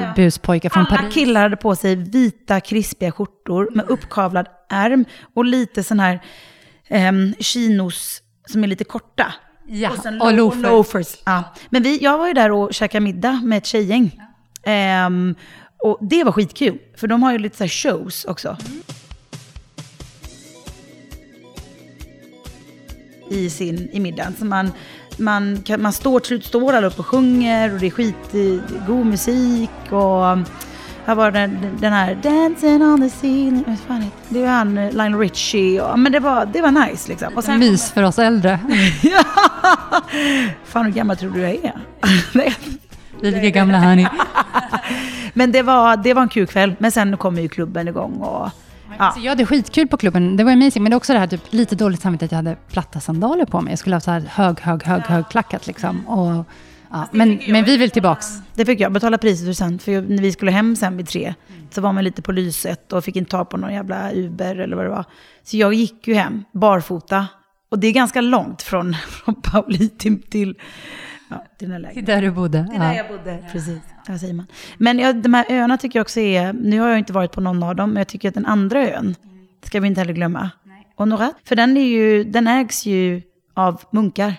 ja. 0.00 0.12
buspojkar 0.16 0.68
från 0.70 0.86
Alla 0.86 0.96
Paris. 0.96 1.14
killar 1.14 1.42
hade 1.42 1.56
på 1.56 1.76
sig 1.76 1.94
vita 1.96 2.60
krispiga 2.60 3.12
skjortor 3.12 3.70
med 3.74 3.84
uppkavlad 3.88 4.46
ärm 4.70 5.04
och 5.34 5.44
lite 5.44 5.82
sån 5.82 6.00
här 6.00 6.20
um, 6.90 7.34
chinos 7.38 8.22
som 8.46 8.64
är 8.64 8.68
lite 8.68 8.84
korta. 8.84 9.32
Ja, 9.68 9.90
sen 10.02 10.20
och 10.22 10.32
lo- 10.32 10.36
loafer. 10.36 10.62
loafers. 10.70 11.16
Ja. 11.24 11.42
Men 11.70 11.82
vi, 11.82 11.98
jag 12.02 12.18
var 12.18 12.26
ju 12.26 12.32
där 12.32 12.50
och 12.52 12.74
käkade 12.74 13.00
middag 13.04 13.40
med 13.44 13.58
ett 13.58 13.66
tjejgäng. 13.66 14.20
Ehm, 14.64 15.34
och 15.78 15.98
det 16.00 16.24
var 16.24 16.32
skitkul, 16.32 16.78
för 16.96 17.06
de 17.06 17.22
har 17.22 17.32
ju 17.32 17.38
lite 17.38 17.56
så 17.56 17.68
shows 17.68 18.24
också. 18.24 18.56
I, 23.30 23.50
sin, 23.50 23.88
i 23.92 24.00
middagen. 24.00 24.34
Så 24.38 24.44
man, 24.44 24.72
man, 25.16 25.62
kan, 25.62 25.82
man 25.82 25.92
står 25.92 26.20
till 26.20 26.28
slut 26.28 26.44
står 26.44 26.72
alla 26.72 26.86
upp 26.86 26.98
och 26.98 27.06
sjunger 27.06 27.72
och 27.74 27.80
det 27.80 27.86
är 27.86 27.90
skitgod 27.90 29.06
musik. 29.06 29.70
Och 29.90 30.38
här 31.06 31.14
var 31.14 31.30
den, 31.30 31.78
den 31.80 31.92
här 31.92 32.14
Dancing 32.14 32.82
on 32.82 33.00
the 33.00 33.10
ceiling. 33.10 33.64
Vad 33.66 33.78
fan 33.78 34.02
heter 34.02 34.16
det? 34.28 34.38
Det 34.38 34.44
är 34.44 34.50
han 34.50 34.78
eh, 34.78 34.92
Lionel 34.92 35.18
Richie. 35.18 35.80
Och, 35.80 35.98
men 35.98 36.12
det 36.12 36.20
var, 36.20 36.46
det 36.46 36.60
var 36.60 36.70
nice 36.70 37.08
liksom. 37.08 37.36
Och 37.36 37.44
sen 37.44 37.58
Mys 37.58 37.92
för 37.92 38.02
oss 38.02 38.18
äldre. 38.18 38.60
Ja! 39.02 39.24
Fan 40.64 40.84
hur 40.84 40.92
gammal 40.92 41.16
tror 41.16 41.30
du 41.30 41.40
jag 41.40 41.50
är? 41.50 41.78
Vi 43.20 43.28
är 43.28 43.32
lika 43.32 43.50
gamla 43.50 43.78
hörni. 43.78 44.08
Men 45.36 45.52
det 45.52 45.62
var, 45.62 45.96
det 45.96 46.14
var 46.14 46.22
en 46.22 46.28
kul 46.28 46.46
kväll. 46.46 46.74
Men 46.78 46.92
sen 46.92 47.16
kom 47.16 47.38
ju 47.38 47.48
klubben 47.48 47.88
igång 47.88 48.12
och... 48.20 48.50
Ja. 48.98 49.04
Alltså, 49.04 49.20
jag 49.20 49.30
hade 49.30 49.46
skitkul 49.46 49.88
på 49.88 49.96
klubben, 49.96 50.36
det 50.36 50.44
var 50.44 50.52
amazing. 50.52 50.82
Men 50.82 50.90
det 50.90 50.94
är 50.94 50.96
också 50.96 51.12
det 51.12 51.18
här 51.18 51.26
typ, 51.26 51.40
lite 51.50 51.76
dåligt 51.76 52.02
samvete 52.02 52.24
att 52.24 52.32
jag 52.32 52.36
hade 52.36 52.56
platta 52.68 53.00
sandaler 53.00 53.44
på 53.44 53.60
mig. 53.60 53.72
Jag 53.72 53.78
skulle 53.78 53.96
ha 53.96 54.00
så 54.00 54.10
här 54.10 54.20
hög, 54.20 54.60
hög, 54.60 54.82
hög, 54.82 55.02
hög 55.02 55.28
klackat 55.28 55.66
liksom. 55.66 56.08
Och, 56.08 56.44
ja. 56.90 57.08
men, 57.10 57.40
men 57.48 57.64
vi 57.64 57.76
vill 57.76 57.90
tillbaks. 57.90 58.26
Det 58.54 58.64
fick 58.64 58.80
jag 58.80 58.92
betala 58.92 59.18
priset 59.18 59.46
för 59.46 59.52
sen. 59.52 59.78
För 59.78 60.02
när 60.02 60.22
vi 60.22 60.32
skulle 60.32 60.50
hem 60.50 60.76
sen 60.76 60.96
vid 60.96 61.08
tre 61.08 61.34
så 61.70 61.80
var 61.80 61.92
man 61.92 62.04
lite 62.04 62.22
på 62.22 62.32
lyset 62.32 62.92
och 62.92 63.04
fick 63.04 63.16
inte 63.16 63.30
ta 63.30 63.44
på 63.44 63.56
någon 63.56 63.74
jävla 63.74 64.12
Uber 64.12 64.56
eller 64.56 64.76
vad 64.76 64.84
det 64.84 64.90
var. 64.90 65.04
Så 65.44 65.56
jag 65.56 65.74
gick 65.74 66.08
ju 66.08 66.14
hem 66.14 66.44
barfota. 66.52 67.26
Och 67.68 67.78
det 67.78 67.86
är 67.86 67.92
ganska 67.92 68.20
långt 68.20 68.62
från, 68.62 68.94
från 69.08 69.34
Pauli 69.34 69.88
till, 69.88 70.22
till, 70.22 70.54
ja, 71.28 71.44
till 71.58 71.68
den 71.68 71.82
lägenheten. 71.82 72.14
Där 72.14 72.22
du 72.22 72.30
bodde. 72.30 72.66
Det 72.70 72.76
är 72.76 72.80
där 72.80 72.92
Ja. 72.92 72.96
jag 72.96 73.08
bodde, 73.08 73.44
precis. 73.52 73.78
Där 74.06 74.18
säger 74.18 74.34
man. 74.34 74.46
Men 74.78 74.98
ja, 74.98 75.12
de 75.12 75.34
här 75.34 75.46
öarna 75.48 75.78
tycker 75.78 75.98
jag 75.98 76.04
också 76.04 76.20
är, 76.20 76.52
nu 76.52 76.80
har 76.80 76.88
jag 76.88 76.98
inte 76.98 77.12
varit 77.12 77.32
på 77.32 77.40
någon 77.40 77.62
av 77.62 77.76
dem, 77.76 77.90
men 77.90 77.96
jag 78.00 78.08
tycker 78.08 78.28
att 78.28 78.34
den 78.34 78.46
andra 78.46 78.88
ön, 78.88 79.14
ska 79.62 79.80
vi 79.80 79.88
inte 79.88 80.00
heller 80.00 80.12
glömma. 80.14 80.50
Honorat, 80.96 81.34
för 81.44 81.56
den, 81.56 81.76
är 81.76 81.84
ju, 81.86 82.24
den 82.24 82.46
ägs 82.46 82.86
ju 82.86 83.22
av 83.54 83.82
munkar. 83.90 84.34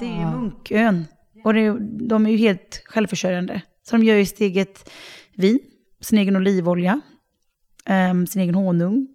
Det 0.00 0.06
är 0.06 0.18
ju 0.20 0.26
munkön. 0.26 1.04
Och 1.44 1.54
det, 1.54 1.76
de 2.08 2.26
är 2.26 2.30
ju 2.30 2.36
helt 2.36 2.82
självförsörjande. 2.86 3.62
Så 3.88 3.96
de 3.96 4.04
gör 4.04 4.16
ju 4.16 4.24
sitt 4.26 4.40
eget 4.40 4.90
vin, 5.36 5.58
sin 6.00 6.18
egen 6.18 6.36
olivolja, 6.36 7.00
ehm, 7.84 8.26
sin 8.26 8.42
egen 8.42 8.54
honung. 8.54 9.08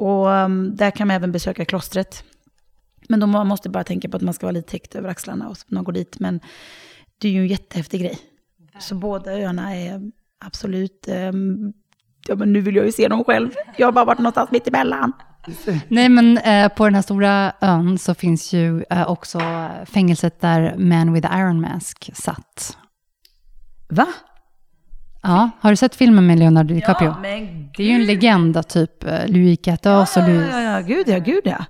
Och 0.00 0.34
ehm, 0.34 0.76
där 0.76 0.90
kan 0.90 1.08
man 1.08 1.16
även 1.16 1.32
besöka 1.32 1.64
klostret. 1.64 2.24
Men 3.08 3.20
då 3.20 3.26
må- 3.26 3.44
måste 3.44 3.68
bara 3.68 3.84
tänka 3.84 4.08
på 4.08 4.16
att 4.16 4.22
man 4.22 4.34
ska 4.34 4.46
vara 4.46 4.52
lite 4.52 4.70
täckt 4.70 4.94
över 4.94 5.08
axlarna 5.08 5.48
och 5.48 5.56
när 5.66 5.74
man 5.74 5.84
går 5.84 5.92
dit. 5.92 6.18
Men 6.18 6.40
det 7.18 7.28
är 7.28 7.32
ju 7.32 7.40
en 7.40 7.46
jättehäftig 7.46 8.00
grej. 8.00 8.18
Så 8.78 8.94
båda 8.94 9.32
öarna 9.32 9.76
är 9.76 10.10
absolut... 10.44 11.08
ehm, 11.08 11.72
ja, 12.28 12.34
men 12.34 12.52
nu 12.52 12.60
vill 12.60 12.76
jag 12.76 12.86
ju 12.86 12.92
se 12.92 13.08
dem 13.08 13.24
själv. 13.24 13.50
Jag 13.76 13.86
har 13.86 13.92
bara 13.92 14.04
varit 14.04 14.18
någonstans 14.18 14.50
mitt 14.50 14.68
emellan. 14.68 15.12
Nej, 15.88 16.08
men 16.08 16.38
eh, 16.38 16.68
på 16.68 16.84
den 16.84 16.94
här 16.94 17.02
stora 17.02 17.52
ön 17.60 17.98
så 17.98 18.14
finns 18.14 18.52
ju 18.52 18.84
eh, 18.90 19.10
också 19.10 19.40
fängelset 19.86 20.40
där 20.40 20.74
Man 20.78 21.12
with 21.12 21.28
Iron 21.36 21.60
Mask 21.60 22.10
satt. 22.14 22.76
Va? 23.88 24.06
Ja, 25.22 25.50
har 25.60 25.70
du 25.70 25.76
sett 25.76 25.94
filmen 25.94 26.26
med 26.26 26.38
Leonardo 26.38 26.74
DiCaprio? 26.74 27.14
men 27.22 27.70
Det 27.76 27.82
är 27.82 27.86
ju 27.86 27.92
en 27.94 28.04
legend 28.06 28.68
typ 28.68 29.04
eh, 29.04 29.26
Louis 29.28 29.58
XIV 29.60 29.72
och 29.72 29.78
Ja, 29.86 30.26
Louis 30.26 30.48
ja, 30.50 30.60
ja, 30.60 30.80
gud 30.80 31.08
ja, 31.08 31.18
gud 31.18 31.42
ja. 31.44 31.64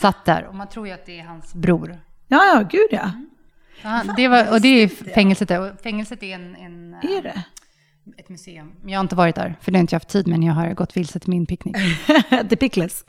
Satt 0.00 0.24
där. 0.24 0.44
Och 0.46 0.54
man 0.54 0.68
tror 0.68 0.86
ju 0.86 0.92
att 0.92 1.06
det 1.06 1.20
är 1.20 1.24
hans 1.24 1.54
bror. 1.54 1.98
Ja, 2.28 2.44
ja, 2.54 2.62
gud 2.70 2.88
ja. 2.90 3.10
Ja, 3.82 4.02
det 4.16 4.28
var, 4.28 4.52
och 4.52 4.60
det 4.60 4.68
är 4.68 4.88
fängelset 4.88 5.48
där. 5.48 5.60
Och 5.60 5.80
fängelset 5.82 6.22
är 6.22 6.34
en, 6.34 6.56
en, 6.56 6.94
eh, 6.94 7.10
Är 7.10 7.22
det? 7.22 7.42
ett 8.16 8.28
museum. 8.28 8.72
Jag 8.86 8.98
har 8.98 9.00
inte 9.04 9.16
varit 9.16 9.34
där, 9.34 9.56
för 9.60 9.72
det 9.72 9.78
har 9.78 9.80
inte 9.80 9.94
jag 9.94 10.00
haft 10.00 10.08
tid, 10.08 10.26
men 10.26 10.42
jag 10.42 10.54
har 10.54 10.74
gått 10.74 10.96
vilse 10.96 11.18
till 11.18 11.30
min 11.30 11.46
picknick. 11.46 11.76
The 12.48 12.56
Pickles. 12.56 13.04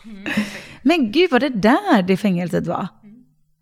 Men 0.81 1.11
gud, 1.11 1.31
var 1.31 1.39
det 1.39 1.49
där 1.49 2.01
det 2.01 2.17
fängelset 2.17 2.67
var? 2.67 2.87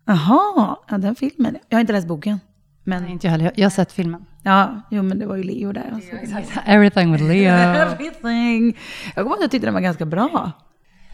Jaha, 0.06 0.76
ja, 0.88 0.98
den 0.98 1.14
filmen. 1.14 1.56
Jag 1.68 1.76
har 1.76 1.80
inte 1.80 1.92
läst 1.92 2.08
boken. 2.08 2.40
Nej, 2.84 3.00
Men 3.00 3.10
inte 3.10 3.26
jag 3.26 3.30
heller. 3.32 3.52
Jag 3.56 3.64
har 3.64 3.70
sett 3.70 3.92
filmen. 3.92 4.24
ja, 4.42 4.80
jo 4.90 5.02
men 5.02 5.18
det 5.18 5.26
var 5.26 5.36
ju 5.36 5.42
Leo 5.42 5.72
där. 5.72 5.90
Alltså. 5.92 6.60
Everything 6.66 7.12
with 7.12 7.24
Leo. 7.24 7.52
Everything. 7.54 8.76
Jag 9.04 9.14
kommer 9.14 9.26
ihåg 9.26 9.34
att 9.34 9.40
jag 9.40 9.50
tyckte 9.50 9.66
den 9.66 9.74
var 9.74 9.80
ganska 9.80 10.06
bra. 10.06 10.52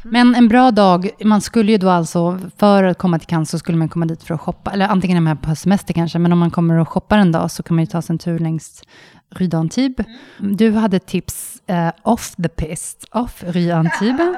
Men 0.02 0.34
en 0.34 0.48
bra 0.48 0.70
dag, 0.70 1.10
man 1.24 1.40
skulle 1.40 1.72
ju 1.72 1.78
då 1.78 1.88
alltså, 1.88 2.38
för 2.56 2.84
att 2.84 2.98
komma 2.98 3.18
till 3.18 3.28
Cannes 3.28 3.50
så 3.50 3.58
skulle 3.58 3.78
man 3.78 3.88
komma 3.88 4.06
dit 4.06 4.22
för 4.22 4.34
att 4.34 4.40
shoppa, 4.40 4.70
eller 4.70 4.86
antingen 4.86 5.16
är 5.16 5.20
man 5.20 5.36
på 5.36 5.54
semester 5.54 5.94
kanske, 5.94 6.18
men 6.18 6.32
om 6.32 6.38
man 6.38 6.50
kommer 6.50 6.78
och 6.78 6.88
shoppar 6.88 7.18
en 7.18 7.32
dag 7.32 7.50
så 7.50 7.62
kan 7.62 7.76
man 7.76 7.84
ju 7.84 7.86
ta 7.86 8.02
sig 8.02 8.14
en 8.14 8.18
tur 8.18 8.38
längs 8.38 8.82
Rue 9.30 9.48
d'Antibes. 9.48 10.04
Du 10.38 10.70
hade 10.70 10.98
tips 10.98 11.62
eh, 11.66 11.92
off 12.02 12.36
the 12.36 12.48
pist, 12.48 13.08
off 13.10 13.44
Rue 13.46 13.72
d'Antibes. 13.72 14.36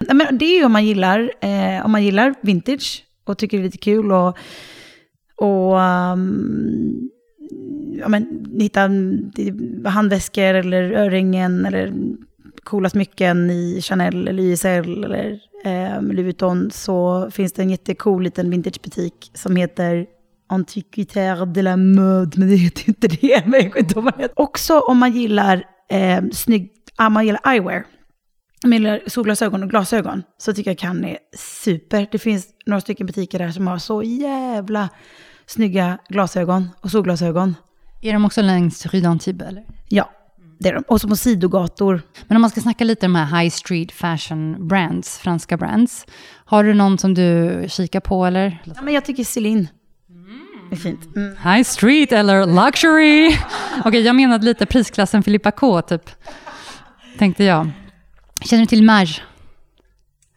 Men 0.14 0.38
det 0.38 0.44
är 0.44 0.58
ju 0.58 0.64
om 0.64 0.72
man 0.72 0.86
gillar, 0.86 1.30
eh, 1.40 1.84
om 1.84 1.92
man 1.92 2.04
gillar 2.04 2.34
vintage 2.40 3.04
och 3.24 3.38
tycker 3.38 3.56
det 3.56 3.62
är 3.62 3.64
lite 3.64 3.78
kul 3.78 4.12
och, 4.12 4.38
och 5.36 5.76
um, 5.78 7.10
ja, 8.00 8.08
men, 8.08 8.46
hitta 8.58 8.80
mm, 8.80 9.30
handväskor 9.84 10.54
eller 10.54 10.92
örhängen 10.92 11.66
eller 11.66 11.92
coola 12.64 12.90
smycken 12.90 13.50
i 13.50 13.80
Chanel 13.82 14.28
eller 14.28 14.42
YSL 14.42 15.04
eller 15.04 15.40
eh, 15.64 16.02
Louis 16.02 16.24
Vuitton 16.24 16.70
så 16.70 17.28
finns 17.30 17.52
det 17.52 17.62
en 17.62 17.70
jättecool 17.70 18.22
liten 18.22 18.50
vintagebutik 18.50 19.30
som 19.34 19.56
heter 19.56 20.06
Antiquitaire 20.48 21.44
de 21.46 21.62
la 21.62 21.76
mode, 21.76 22.38
men 22.38 22.48
det 22.48 22.56
heter 22.56 22.88
inte 22.88 23.08
det. 23.08 23.42
Men 23.46 23.60
jag 23.62 23.78
inte 23.78 24.00
vad 24.00 24.18
det. 24.18 24.32
Också 24.36 24.80
om 24.80 24.98
man 24.98 25.12
gillar 25.12 25.64
eh, 25.90 26.22
snygg, 26.32 26.72
ah, 26.96 27.08
man 27.08 27.26
gillar 27.26 27.40
eyewear, 27.52 27.84
om 28.64 28.70
man 28.70 28.78
gillar 28.78 29.00
solglasögon 29.06 29.62
och 29.62 29.70
glasögon, 29.70 30.22
så 30.38 30.52
tycker 30.52 30.70
jag 30.70 30.78
Cannes 30.78 31.10
är 31.10 31.18
super. 31.36 32.08
Det 32.12 32.18
finns 32.18 32.46
några 32.66 32.80
stycken 32.80 33.06
butiker 33.06 33.38
där 33.38 33.50
som 33.50 33.66
har 33.66 33.78
så 33.78 34.02
jävla 34.02 34.88
snygga 35.46 35.98
glasögon 36.08 36.70
och 36.80 36.90
solglasögon. 36.90 37.54
Är 38.02 38.12
de 38.12 38.24
också 38.24 38.42
längs 38.42 38.86
Rue 38.86 39.00
d'Antibes? 39.00 39.62
Ja, 39.88 40.10
det 40.58 40.68
är 40.68 40.74
de. 40.74 40.84
Och 40.88 41.00
så 41.00 41.08
på 41.08 41.16
sidogator. 41.16 42.02
Men 42.26 42.36
om 42.36 42.40
man 42.40 42.50
ska 42.50 42.60
snacka 42.60 42.84
lite 42.84 43.06
om 43.06 43.12
de 43.12 43.18
här 43.18 43.40
high 43.40 43.50
street 43.50 43.92
fashion 43.92 44.68
brands, 44.68 45.18
franska 45.18 45.56
brands. 45.56 46.06
Har 46.44 46.64
du 46.64 46.74
någon 46.74 46.98
som 46.98 47.14
du 47.14 47.64
kikar 47.68 48.00
på 48.00 48.26
eller? 48.26 48.62
Ja, 48.64 48.82
men 48.82 48.94
jag 48.94 49.04
tycker 49.04 49.24
Celine. 49.24 49.68
Det 50.70 50.76
är 50.76 50.80
fint. 50.80 51.16
Mm. 51.16 51.36
High 51.36 51.62
street 51.62 52.12
eller 52.12 52.46
luxury? 52.46 53.36
Okej, 53.84 54.00
jag 54.00 54.16
menade 54.16 54.44
lite 54.44 54.66
prisklassen 54.66 55.22
Filippa 55.22 55.50
K, 55.50 55.82
typ. 55.82 56.10
Tänkte 57.18 57.44
jag. 57.44 57.70
Känner 58.44 58.62
du 58.62 58.66
till 58.66 58.82
Mage? 58.82 59.22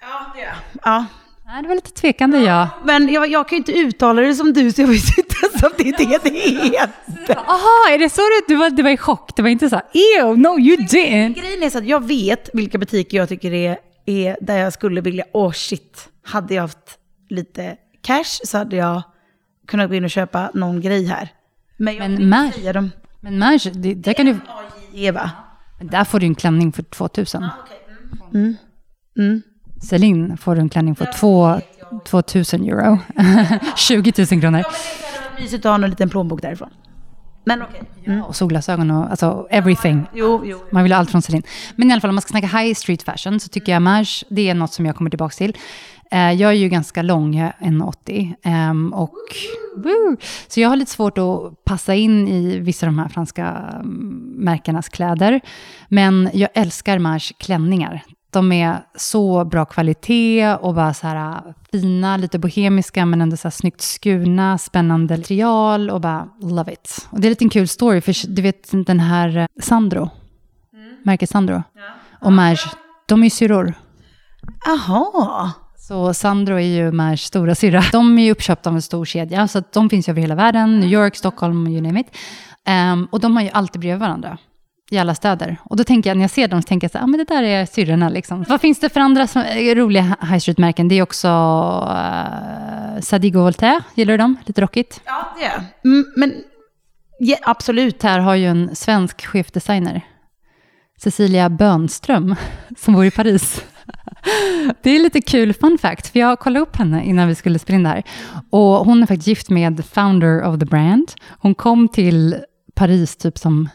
Ja, 0.01 0.31
det 0.33 0.39
gör 0.39 0.47
jag. 0.47 0.55
Ja. 0.83 1.05
Nej, 1.45 1.61
det 1.61 1.67
var 1.67 1.75
lite 1.75 1.91
tvekande, 1.91 2.37
ja. 2.37 2.69
Men 2.83 3.13
jag, 3.13 3.31
jag 3.31 3.49
kan 3.49 3.55
ju 3.55 3.57
inte 3.57 3.71
uttala 3.71 4.21
det 4.21 4.33
som 4.35 4.53
du, 4.53 4.71
så 4.71 4.81
jag 4.81 4.87
visste 4.87 5.21
inte 5.53 5.67
att 5.67 5.77
det 5.77 5.83
är 5.89 5.97
det 5.97 6.29
det 6.29 6.39
heter. 6.63 7.35
Aha, 7.37 7.93
är 7.93 7.99
det 7.99 8.09
så 8.09 8.21
det, 8.21 8.53
du 8.53 8.55
var, 8.55 8.69
du 8.69 8.83
var 8.83 8.89
i 8.89 8.97
chock? 8.97 9.35
Det 9.35 9.41
var 9.41 9.49
inte 9.49 9.69
så 9.69 9.75
här, 9.75 9.85
ew, 9.93 10.41
no 10.41 10.59
you 10.59 10.77
didn't. 10.77 11.33
Grejen 11.33 11.63
är 11.63 11.69
så 11.69 11.77
att 11.77 11.85
jag 11.87 12.07
vet 12.07 12.49
vilka 12.53 12.77
butiker 12.77 13.17
jag 13.17 13.29
tycker 13.29 13.53
är, 13.53 13.77
är 14.05 14.37
där 14.41 14.57
jag 14.57 14.73
skulle 14.73 15.01
vilja, 15.01 15.25
åh 15.33 15.47
oh 15.47 15.51
shit, 15.51 16.09
hade 16.23 16.53
jag 16.53 16.61
haft 16.61 16.97
lite 17.29 17.77
cash 18.01 18.39
så 18.43 18.57
hade 18.57 18.75
jag 18.75 19.01
kunnat 19.67 19.89
gå 19.89 19.95
in 19.95 20.03
och 20.03 20.09
köpa 20.09 20.51
någon 20.53 20.81
grej 20.81 21.05
här. 21.05 21.29
Men 21.77 21.95
jag 21.95 22.11
Men 22.11 22.33
Mage- 22.33 22.51
säga 22.53 22.73
dem. 22.73 22.91
Men 23.21 23.39
Mage, 23.39 23.69
det, 23.73 23.93
där 23.93 24.13
kan 24.13 24.25
du... 24.25 24.35
Eva. 24.93 25.31
Men 25.77 25.87
där 25.87 26.03
får 26.03 26.19
du 26.19 26.25
en 26.25 26.35
klänning 26.35 26.71
för 26.71 26.83
2000. 26.83 27.45
Mm. 28.33 29.41
Celine 29.89 30.37
får 30.37 30.55
du 30.55 30.61
en 30.61 30.69
klänning 30.69 30.95
för 30.95 31.11
två, 31.19 31.59
2000 32.05 32.63
euro. 32.63 32.99
20 33.75 34.13
000 34.31 34.41
kronor. 34.41 34.63
Mysigt 35.39 35.65
att 35.65 35.69
ha 35.79 35.83
en 35.85 35.89
liten 35.89 36.09
plånbok 36.09 36.41
därifrån. 36.41 36.69
Men 37.43 37.61
okej. 37.61 37.81
Mm. 38.05 38.23
Och 38.23 38.35
solglasögon 38.35 38.91
och 38.91 39.09
alltså 39.09 39.47
everything. 39.49 40.05
Jo, 40.13 40.41
jo. 40.45 40.57
Man 40.71 40.83
vill 40.83 40.91
ha 40.91 40.99
allt 40.99 41.11
från 41.11 41.21
Celine. 41.21 41.43
Men 41.75 41.89
i 41.89 41.91
alla 41.93 42.01
fall 42.01 42.09
om 42.09 42.15
man 42.15 42.21
ska 42.21 42.29
snacka 42.31 42.47
high 42.57 42.73
street 42.73 43.03
fashion 43.03 43.39
så 43.39 43.49
tycker 43.49 43.71
jag 43.71 43.81
Mage, 43.81 44.23
det 44.29 44.49
är 44.49 44.53
något 44.55 44.73
som 44.73 44.85
jag 44.85 44.95
kommer 44.95 45.09
tillbaka 45.09 45.33
till. 45.33 45.57
Eh, 46.11 46.31
Jag 46.31 46.51
är 46.51 46.55
ju 46.55 46.69
ganska 46.69 47.01
lång, 47.01 47.35
jag 47.35 47.47
är 47.59 47.67
1,80. 47.67 48.33
ehm, 48.43 48.93
Och, 48.93 49.13
woo, 49.77 50.17
så 50.47 50.59
jag 50.59 50.69
har 50.69 50.75
lite 50.75 50.91
svårt 50.91 51.17
att 51.17 51.63
passa 51.65 51.95
in 51.95 52.27
i 52.27 52.59
vissa 52.59 52.85
av 52.87 52.93
de 52.93 52.99
här 52.99 53.09
franska 53.09 53.45
mm, 53.75 54.33
märkenas 54.37 54.89
kläder. 54.89 55.41
Men 55.89 56.29
jag 56.33 56.49
älskar 56.53 56.99
Mage 56.99 57.33
klänningar. 57.39 58.03
De 58.37 58.51
är 58.51 58.79
så 58.95 59.45
bra 59.45 59.65
kvalitet 59.65 60.55
och 60.55 60.73
bara 60.73 60.93
så 60.93 61.07
här 61.07 61.15
äh, 61.15 61.53
fina, 61.71 62.17
lite 62.17 62.39
bohemiska 62.39 63.05
men 63.05 63.21
ändå 63.21 63.37
så 63.37 63.47
här 63.47 63.51
snyggt 63.51 63.81
skurna, 63.81 64.57
spännande 64.57 65.17
material 65.17 65.89
och 65.89 66.01
bara 66.01 66.27
love 66.41 66.73
it. 66.73 67.07
Och 67.09 67.19
det 67.19 67.27
är 67.27 67.43
en 67.43 67.49
kul 67.49 67.67
story 67.67 68.01
för 68.01 68.35
du 68.35 68.41
vet 68.41 68.71
den 68.71 68.99
här 68.99 69.37
eh, 69.37 69.45
Sandro, 69.61 70.09
märket 71.03 71.29
Sandro 71.29 71.63
och 72.21 72.33
Merge, 72.33 72.71
de 73.07 73.19
är 73.19 73.23
ju 73.23 73.29
syrror. 73.29 73.73
Aha. 74.67 75.51
Så 75.77 76.13
Sandro 76.13 76.55
är 76.55 76.59
ju 76.59 76.91
Merges 76.91 77.21
stora 77.21 77.55
syrra. 77.55 77.83
De 77.91 78.19
är 78.19 78.23
ju 78.23 78.31
uppköpta 78.31 78.69
av 78.69 78.75
en 78.75 78.81
stor 78.81 79.05
kedja, 79.05 79.47
så 79.47 79.63
de 79.73 79.89
finns 79.89 80.07
ju 80.07 80.11
över 80.11 80.21
hela 80.21 80.35
världen. 80.35 80.79
New 80.79 80.89
York, 80.89 81.15
Stockholm, 81.15 81.67
you 81.67 81.81
name 81.81 81.99
it. 81.99 82.07
Ehm, 82.65 83.07
och 83.11 83.19
de 83.19 83.35
har 83.35 83.43
ju 83.43 83.49
alltid 83.49 83.81
bredvid 83.81 83.99
varandra 83.99 84.37
i 84.89 84.97
alla 84.97 85.15
städer. 85.15 85.57
Och 85.63 85.77
då 85.77 85.83
tänker 85.83 86.09
jag, 86.09 86.17
när 86.17 86.23
jag 86.23 86.31
ser 86.31 86.47
dem, 86.47 86.61
så 86.61 86.67
tänker 86.67 86.85
jag 86.85 86.91
så 86.91 86.97
här, 86.97 87.05
ah, 87.05 87.07
men 87.07 87.17
det 87.17 87.23
där 87.27 87.43
är 87.43 87.65
syrrorna 87.65 88.09
liksom. 88.09 88.45
Vad 88.49 88.61
finns 88.61 88.79
det 88.79 88.89
för 88.89 88.99
andra 88.99 89.27
som, 89.27 89.43
roliga 89.75 90.01
high 90.21 90.37
street-märken? 90.37 90.87
Det 90.87 90.95
är 90.95 91.01
också 91.01 91.27
uh, 91.27 93.01
Sadigo 93.01 93.39
Voltaire, 93.39 93.81
gillar 93.95 94.13
du 94.13 94.17
dem? 94.17 94.37
Lite 94.45 94.61
rockigt. 94.61 95.01
Ja, 95.05 95.33
det 95.37 95.43
jag. 95.43 95.91
mm, 95.93 96.05
Men 96.15 96.33
ja, 97.19 97.37
absolut. 97.43 98.03
Här 98.03 98.19
har 98.19 98.35
ju 98.35 98.47
en 98.47 98.75
svensk 98.75 99.25
chefdesigner, 99.25 100.01
Cecilia 101.01 101.49
Bönström, 101.49 102.35
som 102.77 102.93
bor 102.93 103.05
i 103.05 103.11
Paris. 103.11 103.63
Det 104.83 104.89
är 104.89 104.99
lite 104.99 105.21
kul 105.21 105.53
fun 105.53 105.77
fact, 105.77 106.07
för 106.07 106.19
jag 106.19 106.39
kollade 106.39 106.59
upp 106.59 106.75
henne 106.75 107.05
innan 107.05 107.27
vi 107.27 107.35
skulle 107.35 107.59
spela 107.59 107.75
in 107.77 107.83
det 107.83 107.89
här. 107.89 108.03
Och 108.49 108.85
hon 108.85 109.03
är 109.03 109.07
faktiskt 109.07 109.27
gift 109.27 109.49
med 109.49 109.85
founder 109.85 110.43
of 110.43 110.59
the 110.59 110.65
brand. 110.65 111.11
Hon 111.39 111.55
kom 111.55 111.87
till 111.87 112.35
Paris 112.75 113.17
typ 113.17 113.37
som 113.37 113.69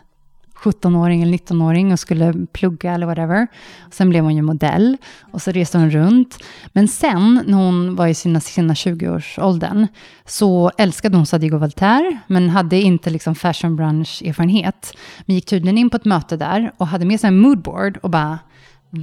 17-åring 0.62 1.22
eller 1.22 1.38
19-åring 1.38 1.92
och 1.92 1.98
skulle 1.98 2.34
plugga 2.52 2.92
eller 2.92 3.06
whatever. 3.06 3.46
Sen 3.90 4.10
blev 4.10 4.24
hon 4.24 4.36
ju 4.36 4.42
modell 4.42 4.96
och 5.32 5.42
så 5.42 5.50
reste 5.50 5.78
hon 5.78 5.90
runt. 5.90 6.38
Men 6.72 6.88
sen 6.88 7.42
när 7.46 7.58
hon 7.58 7.96
var 7.96 8.06
i 8.06 8.14
sina, 8.14 8.40
sina 8.40 8.74
20-årsåldern 8.74 9.86
så 10.24 10.70
älskade 10.78 11.16
hon 11.16 11.26
Sadigo 11.26 11.58
Voltaire 11.58 12.18
men 12.26 12.48
hade 12.48 12.80
inte 12.80 13.10
liksom 13.10 13.34
fashion 13.34 13.76
brunch-erfarenhet. 13.76 14.96
Men 15.26 15.34
gick 15.34 15.46
tydligen 15.46 15.78
in 15.78 15.90
på 15.90 15.96
ett 15.96 16.04
möte 16.04 16.36
där 16.36 16.72
och 16.76 16.86
hade 16.86 17.04
med 17.04 17.20
sig 17.20 17.28
en 17.28 17.38
moodboard 17.38 17.96
och 18.02 18.10
bara 18.10 18.38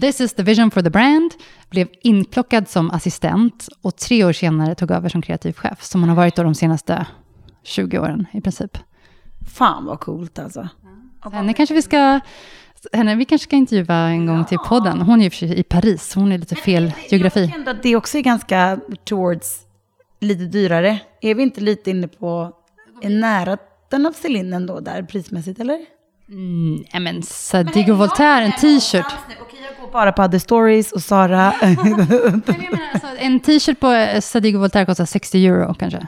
This 0.02 0.22
is 0.22 0.34
the 0.34 0.44
vision 0.44 0.72
for 0.72 0.82
the 0.82 0.90
brand. 0.90 1.32
Blev 1.70 1.88
inplockad 2.02 2.70
som 2.70 2.92
assistent 2.92 3.70
och 3.82 3.96
tre 3.96 4.24
år 4.24 4.34
senare 4.34 4.76
tog 4.76 4.92
över 4.92 5.10
som 5.10 5.22
kreativ 5.22 5.54
chef. 5.54 5.84
Som 5.84 6.02
hon 6.02 6.10
har 6.10 6.16
varit 6.16 6.36
då 6.36 6.44
de 6.44 6.56
senaste 6.56 7.06
20 7.64 8.00
åren 8.00 8.26
i 8.32 8.42
princip. 8.42 8.78
Fan 9.56 9.86
vad 9.86 10.00
coolt 10.00 10.40
alltså. 10.40 10.70
Henne 11.22 11.54
kanske 11.54 11.76
vi 11.76 11.82
ska... 11.82 12.20
Henne 12.94 13.16
vi 13.16 13.26
kanske 13.26 13.44
ska 13.48 13.56
intervjua 13.56 13.96
en 13.96 14.26
gång 14.26 14.46
till 14.46 14.58
podden. 14.58 15.02
Hon 15.02 15.20
är 15.20 15.24
ju 15.24 15.30
för 15.30 15.38
sig 15.38 15.60
i 15.60 15.64
Paris, 15.64 16.16
hon 16.16 16.32
är 16.32 16.38
lite 16.38 16.56
fel 16.56 16.84
Jag 16.84 17.12
geografi. 17.12 17.46
tycker 17.46 17.60
ändå 17.60 17.72
att 17.72 17.84
det 17.84 17.96
också 17.96 18.18
är 18.18 18.22
ganska 18.22 18.80
towards 19.04 19.60
lite 20.20 20.44
dyrare. 20.44 21.00
Är 21.22 21.36
vi 21.36 21.44
inte 21.44 21.62
lite 21.62 21.90
inne 21.90 22.08
på 22.08 22.52
i 23.02 23.10
närheten 23.10 24.06
av 24.06 24.12
Celine 24.12 24.54
ändå 24.54 24.80
där 24.80 25.04
prismässigt 25.04 25.60
eller? 25.60 25.80
Mm, 26.30 27.04
men 27.04 27.24
Sadigo 27.24 27.94
Voltaire, 27.94 28.46
en 28.46 28.52
t-shirt. 28.52 29.06
Okej, 29.42 29.60
jag 29.70 29.86
går 29.86 29.92
bara 29.94 30.12
på 30.12 30.24
Other 30.24 30.40
Stories 30.40 30.92
och 30.92 31.02
Sara. 31.04 31.54
Nej, 31.62 31.78
men 31.84 31.98
jag 32.00 32.10
menar, 32.48 32.90
alltså, 32.94 33.08
en 33.20 33.40
t-shirt 33.40 33.80
på 33.80 33.92
eh, 33.92 34.22
Sadigo 34.22 34.60
Voltaire 34.60 34.86
kostar 34.86 35.06
60 35.06 35.46
euro 35.48 35.74
kanske. 35.74 36.08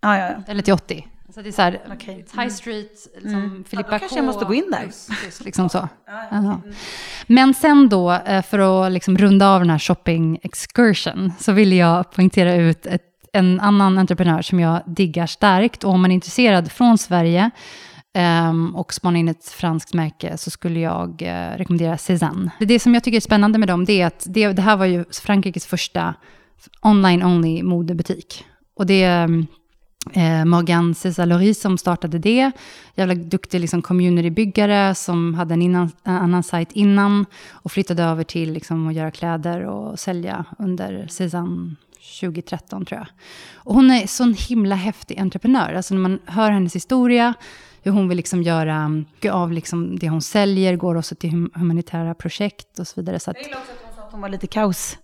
ja, 0.00 0.18
ja, 0.18 0.26
ja. 0.26 0.42
Eller 0.48 0.62
till 0.62 0.74
80. 0.74 1.06
Så 1.34 1.42
det 1.42 1.48
är 1.48 1.52
så 1.52 1.62
här, 1.62 1.80
Okej. 1.92 2.24
High 2.36 2.48
Street, 2.48 3.08
liksom 3.22 3.64
Filippa 3.68 3.88
Ja, 3.90 3.94
då 3.94 3.98
kanske 3.98 4.08
K. 4.08 4.16
jag 4.16 4.24
måste 4.24 4.44
gå 4.44 4.54
in 4.54 4.70
där. 4.70 4.82
plus- 4.82 5.08
plus 5.22 5.40
Liksom 5.44 5.68
så. 5.68 5.88
Jaha. 6.30 6.60
Men 7.26 7.54
sen 7.54 7.88
då, 7.88 8.12
eh, 8.12 8.42
för 8.42 8.58
att 8.86 8.92
liksom 8.92 9.18
runda 9.18 9.48
av 9.48 9.60
den 9.60 9.70
här 9.70 9.78
shopping 9.78 10.38
excursion, 10.42 11.32
så 11.38 11.52
vill 11.52 11.72
jag 11.72 12.10
poängtera 12.12 12.54
ut 12.54 12.86
ett, 12.86 13.02
en 13.32 13.60
annan 13.60 13.98
entreprenör 13.98 14.42
som 14.42 14.60
jag 14.60 14.82
diggar 14.86 15.26
starkt. 15.26 15.84
Och 15.84 15.90
om 15.90 16.02
man 16.02 16.10
är 16.10 16.14
intresserad 16.14 16.72
från 16.72 16.98
Sverige 16.98 17.50
ehm, 18.14 18.76
och 18.76 18.94
spanar 18.94 19.20
in 19.20 19.28
ett 19.28 19.48
franskt 19.48 19.94
märke 19.94 20.36
så 20.36 20.50
skulle 20.50 20.80
jag 20.80 21.22
eh, 21.22 21.56
rekommendera 21.56 21.98
Cézanne. 21.98 22.50
Det, 22.60 22.78
som 22.78 22.94
jag 22.94 23.04
tycker 23.04 23.16
är 23.16 23.20
spännande 23.20 23.58
med 23.58 23.68
dem, 23.68 23.84
det 23.84 24.00
är 24.00 24.06
att 24.06 24.24
det, 24.28 24.52
det 24.52 24.62
här 24.62 24.76
var 24.76 24.86
ju 24.86 25.04
Frankrikes 25.22 25.66
första 25.66 26.14
online-only 26.82 27.62
modebutik. 27.62 28.44
Och 28.76 28.86
det 28.86 29.02
är 29.02 29.46
eh, 30.12 30.44
Morgan 30.44 30.94
Cesalori 30.94 31.54
som 31.54 31.78
startade 31.78 32.18
det. 32.18 32.50
Jävla 32.94 33.14
duktig 33.14 33.60
liksom, 33.60 33.82
communitybyggare 33.82 34.94
som 34.94 35.34
hade 35.34 35.54
en, 35.54 35.62
innan, 35.62 35.90
en 36.04 36.14
annan 36.16 36.42
sajt 36.42 36.72
innan 36.72 37.26
och 37.50 37.72
flyttade 37.72 38.02
över 38.02 38.24
till 38.24 38.52
liksom, 38.52 38.88
att 38.88 38.94
göra 38.94 39.10
kläder 39.10 39.60
och 39.66 39.98
sälja 39.98 40.44
under 40.58 41.06
Cezanne 41.10 41.74
2013 42.20 42.84
tror 42.84 42.98
jag. 43.00 43.06
Och 43.54 43.74
hon 43.74 43.90
är 43.90 44.06
sån 44.06 44.34
himla 44.48 44.74
häftig 44.74 45.18
entreprenör. 45.20 45.72
Alltså 45.74 45.94
när 45.94 46.00
man 46.00 46.18
hör 46.26 46.50
hennes 46.50 46.76
historia, 46.76 47.34
hur 47.82 47.92
hon 47.92 48.08
vill 48.08 48.16
liksom 48.16 48.42
göra 48.42 48.88
mycket 48.88 49.32
av 49.32 49.52
liksom 49.52 49.98
det 49.98 50.08
hon 50.08 50.22
säljer, 50.22 50.76
går 50.76 50.94
också 50.94 51.14
till 51.14 51.30
hum- 51.30 51.50
humanitära 51.54 52.14
projekt 52.14 52.78
och 52.78 52.88
så 52.88 53.00
vidare. 53.00 53.20
Så 53.20 53.30
att, 53.30 53.36
Jag 53.36 53.46
gillar 53.46 53.58
också 53.58 53.72
att 53.72 53.78
hon 53.86 53.94
sa 53.96 54.02
att 54.06 54.12
hon 54.12 54.20
var 54.20 54.28
lite 54.28 54.46
kaos. 54.46 54.98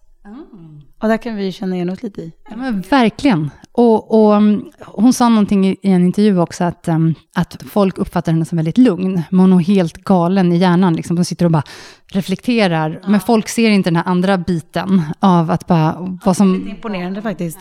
Och 1.02 1.09
där 1.09 1.16
kan 1.16 1.37
vi 1.37 1.52
känna 1.52 1.74
igen 1.74 1.90
oss 1.90 2.02
lite 2.02 2.20
i. 2.20 2.33
Ja, 2.50 2.56
men 2.56 2.80
verkligen. 2.80 3.50
Och, 3.72 4.14
och 4.14 4.33
um, 4.33 4.70
hon 4.87 5.12
sa 5.12 5.28
någonting 5.28 5.66
i, 5.66 5.76
en 5.83 6.04
intervju 6.04 6.38
också, 6.40 6.64
att, 6.64 6.88
um, 6.88 7.14
att 7.35 7.62
folk 7.62 7.98
uppfattar 7.98 8.33
henne 8.33 8.44
som 8.44 8.56
väldigt 8.56 8.78
lugn. 8.78 9.22
Men 9.30 9.40
hon 9.40 9.52
är 9.52 9.64
helt 9.64 9.94
galen 9.94 10.52
i 10.52 10.56
hjärnan. 10.56 10.94
Liksom. 10.94 11.16
Hon 11.16 11.24
sitter 11.24 11.44
och 11.44 11.50
bara 11.50 11.62
reflekterar. 12.06 13.00
Men 13.06 13.20
folk 13.20 13.48
ser 13.48 13.70
inte 13.70 13.90
den 13.90 13.96
här 13.96 14.06
andra 14.06 14.38
biten 14.38 15.02
av 15.20 15.50
att 15.50 15.66
bara... 15.66 16.18
Vad 16.24 16.37
som, 16.37 16.68
Imponerande 16.68 17.22
faktiskt. 17.22 17.59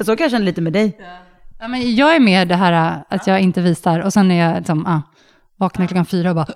Så 0.00 0.16
kan 0.16 0.24
jag 0.24 0.30
känna 0.30 0.44
lite 0.44 0.60
med 0.60 0.72
dig. 0.72 0.98
ja, 1.60 1.68
men 1.68 1.94
jag 1.94 2.16
är 2.16 2.20
mer 2.20 2.46
det 2.46 2.56
här 2.56 2.96
uh, 2.96 3.02
att 3.08 3.26
jag 3.26 3.40
inte 3.40 3.60
visar. 3.60 4.00
Och 4.00 4.12
sen 4.12 4.30
är 4.30 4.48
jag 4.48 4.58
liksom, 4.58 4.86
ah, 4.86 5.02
vaknar 5.56 5.86
klockan 5.86 6.06
fyra 6.06 6.30
och 6.30 6.36
bara... 6.36 6.46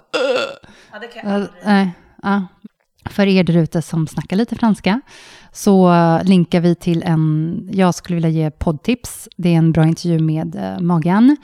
Ja, 0.92 0.98
det 0.98 1.06
kan 1.06 1.42
Uh, 1.42 1.48
nej, 1.64 1.90
ja. 2.22 2.46
För 3.10 3.26
er 3.26 3.44
där 3.44 3.56
ute 3.56 3.82
som 3.82 4.06
snackar 4.06 4.36
lite 4.36 4.56
franska 4.56 5.00
så 5.52 5.92
länkar 6.24 6.60
vi 6.60 6.74
till 6.74 7.02
en, 7.02 7.68
jag 7.72 7.94
skulle 7.94 8.14
vilja 8.14 8.30
ge 8.30 8.50
poddtips. 8.50 9.28
Det 9.36 9.48
är 9.48 9.58
en 9.58 9.72
bra 9.72 9.86
intervju 9.86 10.18
med 10.18 10.54
eh, 10.54 10.80
Magan 10.80 11.18
Morgan 11.18 11.36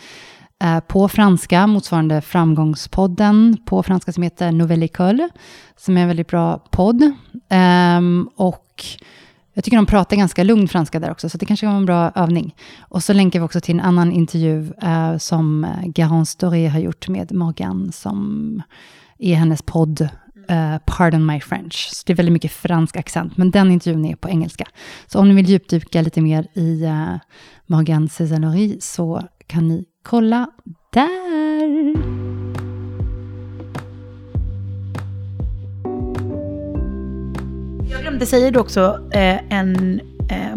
eh, 0.62 0.80
på 0.80 1.08
franska, 1.08 1.66
motsvarande 1.66 2.20
Framgångspodden 2.20 3.56
på 3.64 3.82
franska 3.82 4.12
som 4.12 4.22
heter 4.22 4.52
Nouvelle 4.52 4.84
École, 4.84 5.28
som 5.76 5.96
är 5.96 6.02
en 6.02 6.08
väldigt 6.08 6.28
bra 6.28 6.58
podd. 6.70 7.12
Ehm, 7.48 8.28
och 8.36 8.84
jag 9.54 9.64
tycker 9.64 9.76
de 9.76 9.86
pratar 9.86 10.16
ganska 10.16 10.42
lugn 10.42 10.68
franska 10.68 11.00
där 11.00 11.10
också, 11.10 11.28
så 11.28 11.38
det 11.38 11.46
kanske 11.46 11.66
var 11.66 11.74
en 11.74 11.86
bra 11.86 12.12
övning. 12.14 12.54
Och 12.80 13.02
så 13.02 13.12
länkar 13.12 13.40
vi 13.40 13.46
också 13.46 13.60
till 13.60 13.74
en 13.74 13.80
annan 13.80 14.12
intervju 14.12 14.72
eh, 14.82 15.16
som 15.18 15.66
Garance 15.84 16.36
Doré 16.40 16.68
har 16.68 16.78
gjort 16.78 17.08
med 17.08 17.32
Morgan, 17.32 17.92
som 17.92 18.62
är 19.18 19.34
hennes 19.34 19.62
podd 19.62 20.08
Eh, 20.48 20.76
Pardon 20.86 21.26
My 21.26 21.40
French. 21.40 21.88
Så 21.92 22.02
det 22.06 22.12
är 22.12 22.16
väldigt 22.16 22.32
mycket 22.32 22.52
fransk 22.52 22.96
accent, 22.96 23.36
men 23.36 23.50
den 23.50 23.70
intervjun 23.70 24.04
är 24.04 24.16
på 24.16 24.28
engelska. 24.28 24.68
Så 25.06 25.18
om 25.18 25.28
ni 25.28 25.34
vill 25.34 25.46
djupdyka 25.46 26.02
lite 26.02 26.20
mer 26.20 26.46
i 26.54 26.84
eh, 26.84 26.90
uh, 26.90 27.16
Morgan 27.66 28.08
Césanori 28.08 28.76
så 28.80 29.22
kan 29.46 29.68
ni 29.68 29.84
kolla 30.02 30.46
där. 30.92 31.94
Jag 37.90 38.00
glömde 38.00 38.26
säga 38.26 38.50
det 38.50 38.60
också, 38.60 39.08
eh, 39.12 39.52
en, 39.52 40.00
eh, 40.30 40.56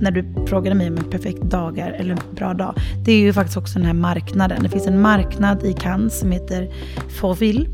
när 0.00 0.10
du 0.10 0.46
frågade 0.46 0.76
mig 0.76 0.88
om 0.88 0.96
en 0.96 1.10
perfekt 1.10 1.42
dagar 1.42 1.92
eller 1.92 2.10
en 2.10 2.34
bra 2.34 2.54
dag. 2.54 2.74
Det 3.04 3.12
är 3.12 3.18
ju 3.18 3.32
faktiskt 3.32 3.56
också 3.56 3.78
den 3.78 3.86
här 3.86 3.94
marknaden. 3.94 4.62
Det 4.62 4.68
finns 4.68 4.86
en 4.86 5.00
marknad 5.00 5.64
i 5.64 5.72
Cannes 5.72 6.20
som 6.20 6.32
heter 6.32 6.68
Fauville 7.20 7.66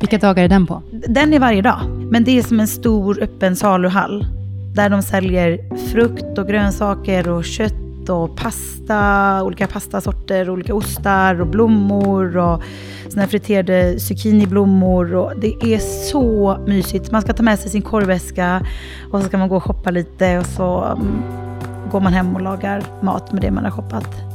vilka 0.00 0.18
dagar 0.18 0.44
är 0.44 0.48
den 0.48 0.66
på? 0.66 0.82
Den 0.90 1.34
är 1.34 1.38
varje 1.38 1.62
dag. 1.62 1.80
Men 2.10 2.24
det 2.24 2.38
är 2.38 2.42
som 2.42 2.60
en 2.60 2.68
stor 2.68 3.22
öppen 3.22 3.56
saluhall. 3.56 4.26
Där 4.74 4.90
de 4.90 5.02
säljer 5.02 5.76
frukt 5.92 6.38
och 6.38 6.48
grönsaker 6.48 7.28
och 7.28 7.44
kött 7.44 8.08
och 8.08 8.36
pasta, 8.36 9.42
olika 9.42 9.66
pastasorter, 9.66 10.50
olika 10.50 10.74
ostar 10.74 11.40
och 11.40 11.46
blommor 11.46 12.36
och 12.36 12.62
såna 13.08 13.22
här 13.22 13.28
friterade 13.28 14.00
zucchiniblommor. 14.00 15.14
Och 15.14 15.32
det 15.40 15.74
är 15.74 15.78
så 16.10 16.58
mysigt. 16.66 17.10
Man 17.10 17.22
ska 17.22 17.32
ta 17.32 17.42
med 17.42 17.58
sig 17.58 17.70
sin 17.70 17.82
korvväska 17.82 18.66
och 19.10 19.20
så 19.20 19.28
ska 19.28 19.38
man 19.38 19.48
gå 19.48 19.56
och 19.56 19.64
shoppa 19.64 19.90
lite 19.90 20.38
och 20.38 20.46
så 20.46 20.84
mm, 20.84 21.22
går 21.90 22.00
man 22.00 22.12
hem 22.12 22.34
och 22.36 22.42
lagar 22.42 22.82
mat 23.02 23.32
med 23.32 23.42
det 23.42 23.50
man 23.50 23.64
har 23.64 23.70
shoppat. 23.70 24.29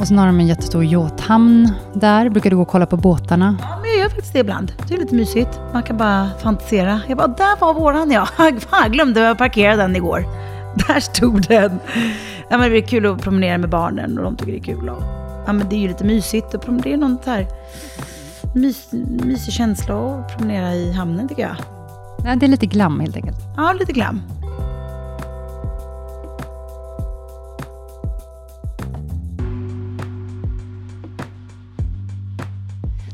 Och 0.00 0.08
sen 0.08 0.18
har 0.18 0.26
de 0.26 0.40
en 0.40 0.46
jättestor 0.46 0.84
yachthamn 0.84 1.72
där. 1.94 2.28
Brukar 2.28 2.50
du 2.50 2.56
gå 2.56 2.62
och 2.62 2.68
kolla 2.68 2.86
på 2.86 2.96
båtarna? 2.96 3.56
Ja, 3.60 3.78
men 3.82 3.90
jag 3.90 3.98
gör 3.98 4.08
faktiskt 4.08 4.32
det 4.32 4.38
ibland. 4.38 4.72
Det 4.88 4.94
är 4.94 4.98
lite 4.98 5.14
mysigt. 5.14 5.60
Man 5.72 5.82
kan 5.82 5.96
bara 5.96 6.30
fantisera. 6.42 7.00
Jag 7.08 7.18
bara, 7.18 7.26
där 7.28 7.60
var 7.60 7.74
våran 7.74 8.10
ja. 8.10 8.26
Fan, 8.36 8.82
jag 8.82 8.92
glömde 8.92 9.30
att 9.30 9.38
parkera 9.38 9.76
den 9.76 9.96
igår. 9.96 10.24
Där 10.88 11.00
stod 11.00 11.48
den. 11.48 11.80
Ja, 12.48 12.58
men 12.58 12.70
det 12.70 12.78
är 12.78 12.86
kul 12.86 13.06
att 13.06 13.20
promenera 13.22 13.58
med 13.58 13.70
barnen 13.70 14.18
och 14.18 14.24
de 14.24 14.36
tycker 14.36 14.52
det 14.52 14.58
är 14.58 14.62
kul. 14.62 14.88
Och, 14.88 15.02
ja, 15.46 15.52
men 15.52 15.68
det 15.68 15.76
är 15.76 15.80
ju 15.80 15.88
lite 15.88 16.04
mysigt. 16.04 16.54
Och 16.54 16.72
det 16.82 16.92
är 16.92 16.96
någon 16.96 17.18
här 17.26 17.46
mys, 18.54 18.88
mysig 19.24 19.52
känsla 19.52 19.94
att 19.94 20.36
promenera 20.36 20.74
i 20.74 20.92
hamnen 20.92 21.28
tycker 21.28 21.42
jag. 21.42 21.56
Ja, 22.24 22.36
det 22.36 22.46
är 22.46 22.50
lite 22.50 22.66
glam 22.66 23.00
helt 23.00 23.16
enkelt. 23.16 23.38
Ja, 23.56 23.72
lite 23.72 23.92
glam. 23.92 24.22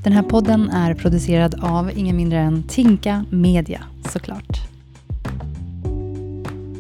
Den 0.04 0.12
här 0.12 0.22
podden 0.22 0.70
är 0.70 0.94
producerad 0.94 1.54
av 1.60 1.90
ingen 1.98 2.16
mindre 2.16 2.38
än 2.38 2.62
Tinka 2.62 3.24
Media, 3.30 3.84
såklart. 4.08 4.60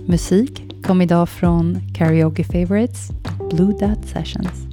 Musik 0.06 0.62
kom 0.82 1.02
idag 1.02 1.28
från 1.28 1.80
Karaoke 1.94 2.44
Favorites 2.44 3.10
och 3.40 3.48
Blue 3.48 3.72
Dot 3.72 4.08
Sessions. 4.08 4.66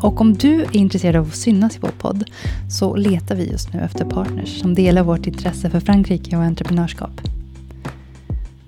Och 0.00 0.20
om 0.20 0.34
du 0.34 0.62
är 0.62 0.76
intresserad 0.76 1.16
av 1.16 1.26
att 1.26 1.36
synas 1.36 1.76
i 1.76 1.78
vår 1.80 1.92
podd 1.98 2.24
så 2.70 2.96
letar 2.96 3.34
vi 3.34 3.50
just 3.50 3.72
nu 3.72 3.80
efter 3.80 4.04
partners 4.04 4.60
som 4.60 4.74
delar 4.74 5.02
vårt 5.02 5.26
intresse 5.26 5.70
för 5.70 5.80
Frankrike 5.80 6.36
och 6.36 6.42
entreprenörskap. 6.42 7.20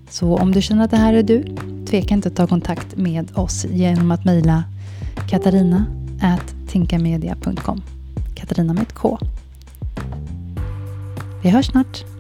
Så 0.09 0.37
om 0.37 0.53
du 0.53 0.63
känner 0.63 0.85
att 0.85 0.91
det 0.91 0.97
här 0.97 1.15
är 1.15 1.23
du, 1.23 1.57
tveka 1.87 2.15
inte 2.15 2.29
att 2.29 2.37
ta 2.37 2.47
kontakt 2.47 2.97
med 2.97 3.39
oss 3.39 3.65
genom 3.65 4.11
att 4.11 4.25
mejla 4.25 4.65
katarina 5.29 5.87
at 6.21 6.55
tinkamedia.com. 6.69 7.83
Katarina 8.35 8.73
med 8.73 8.83
ett 8.83 8.93
K. 8.93 9.19
Vi 11.43 11.51
hörs 11.51 11.67
snart. 11.67 12.16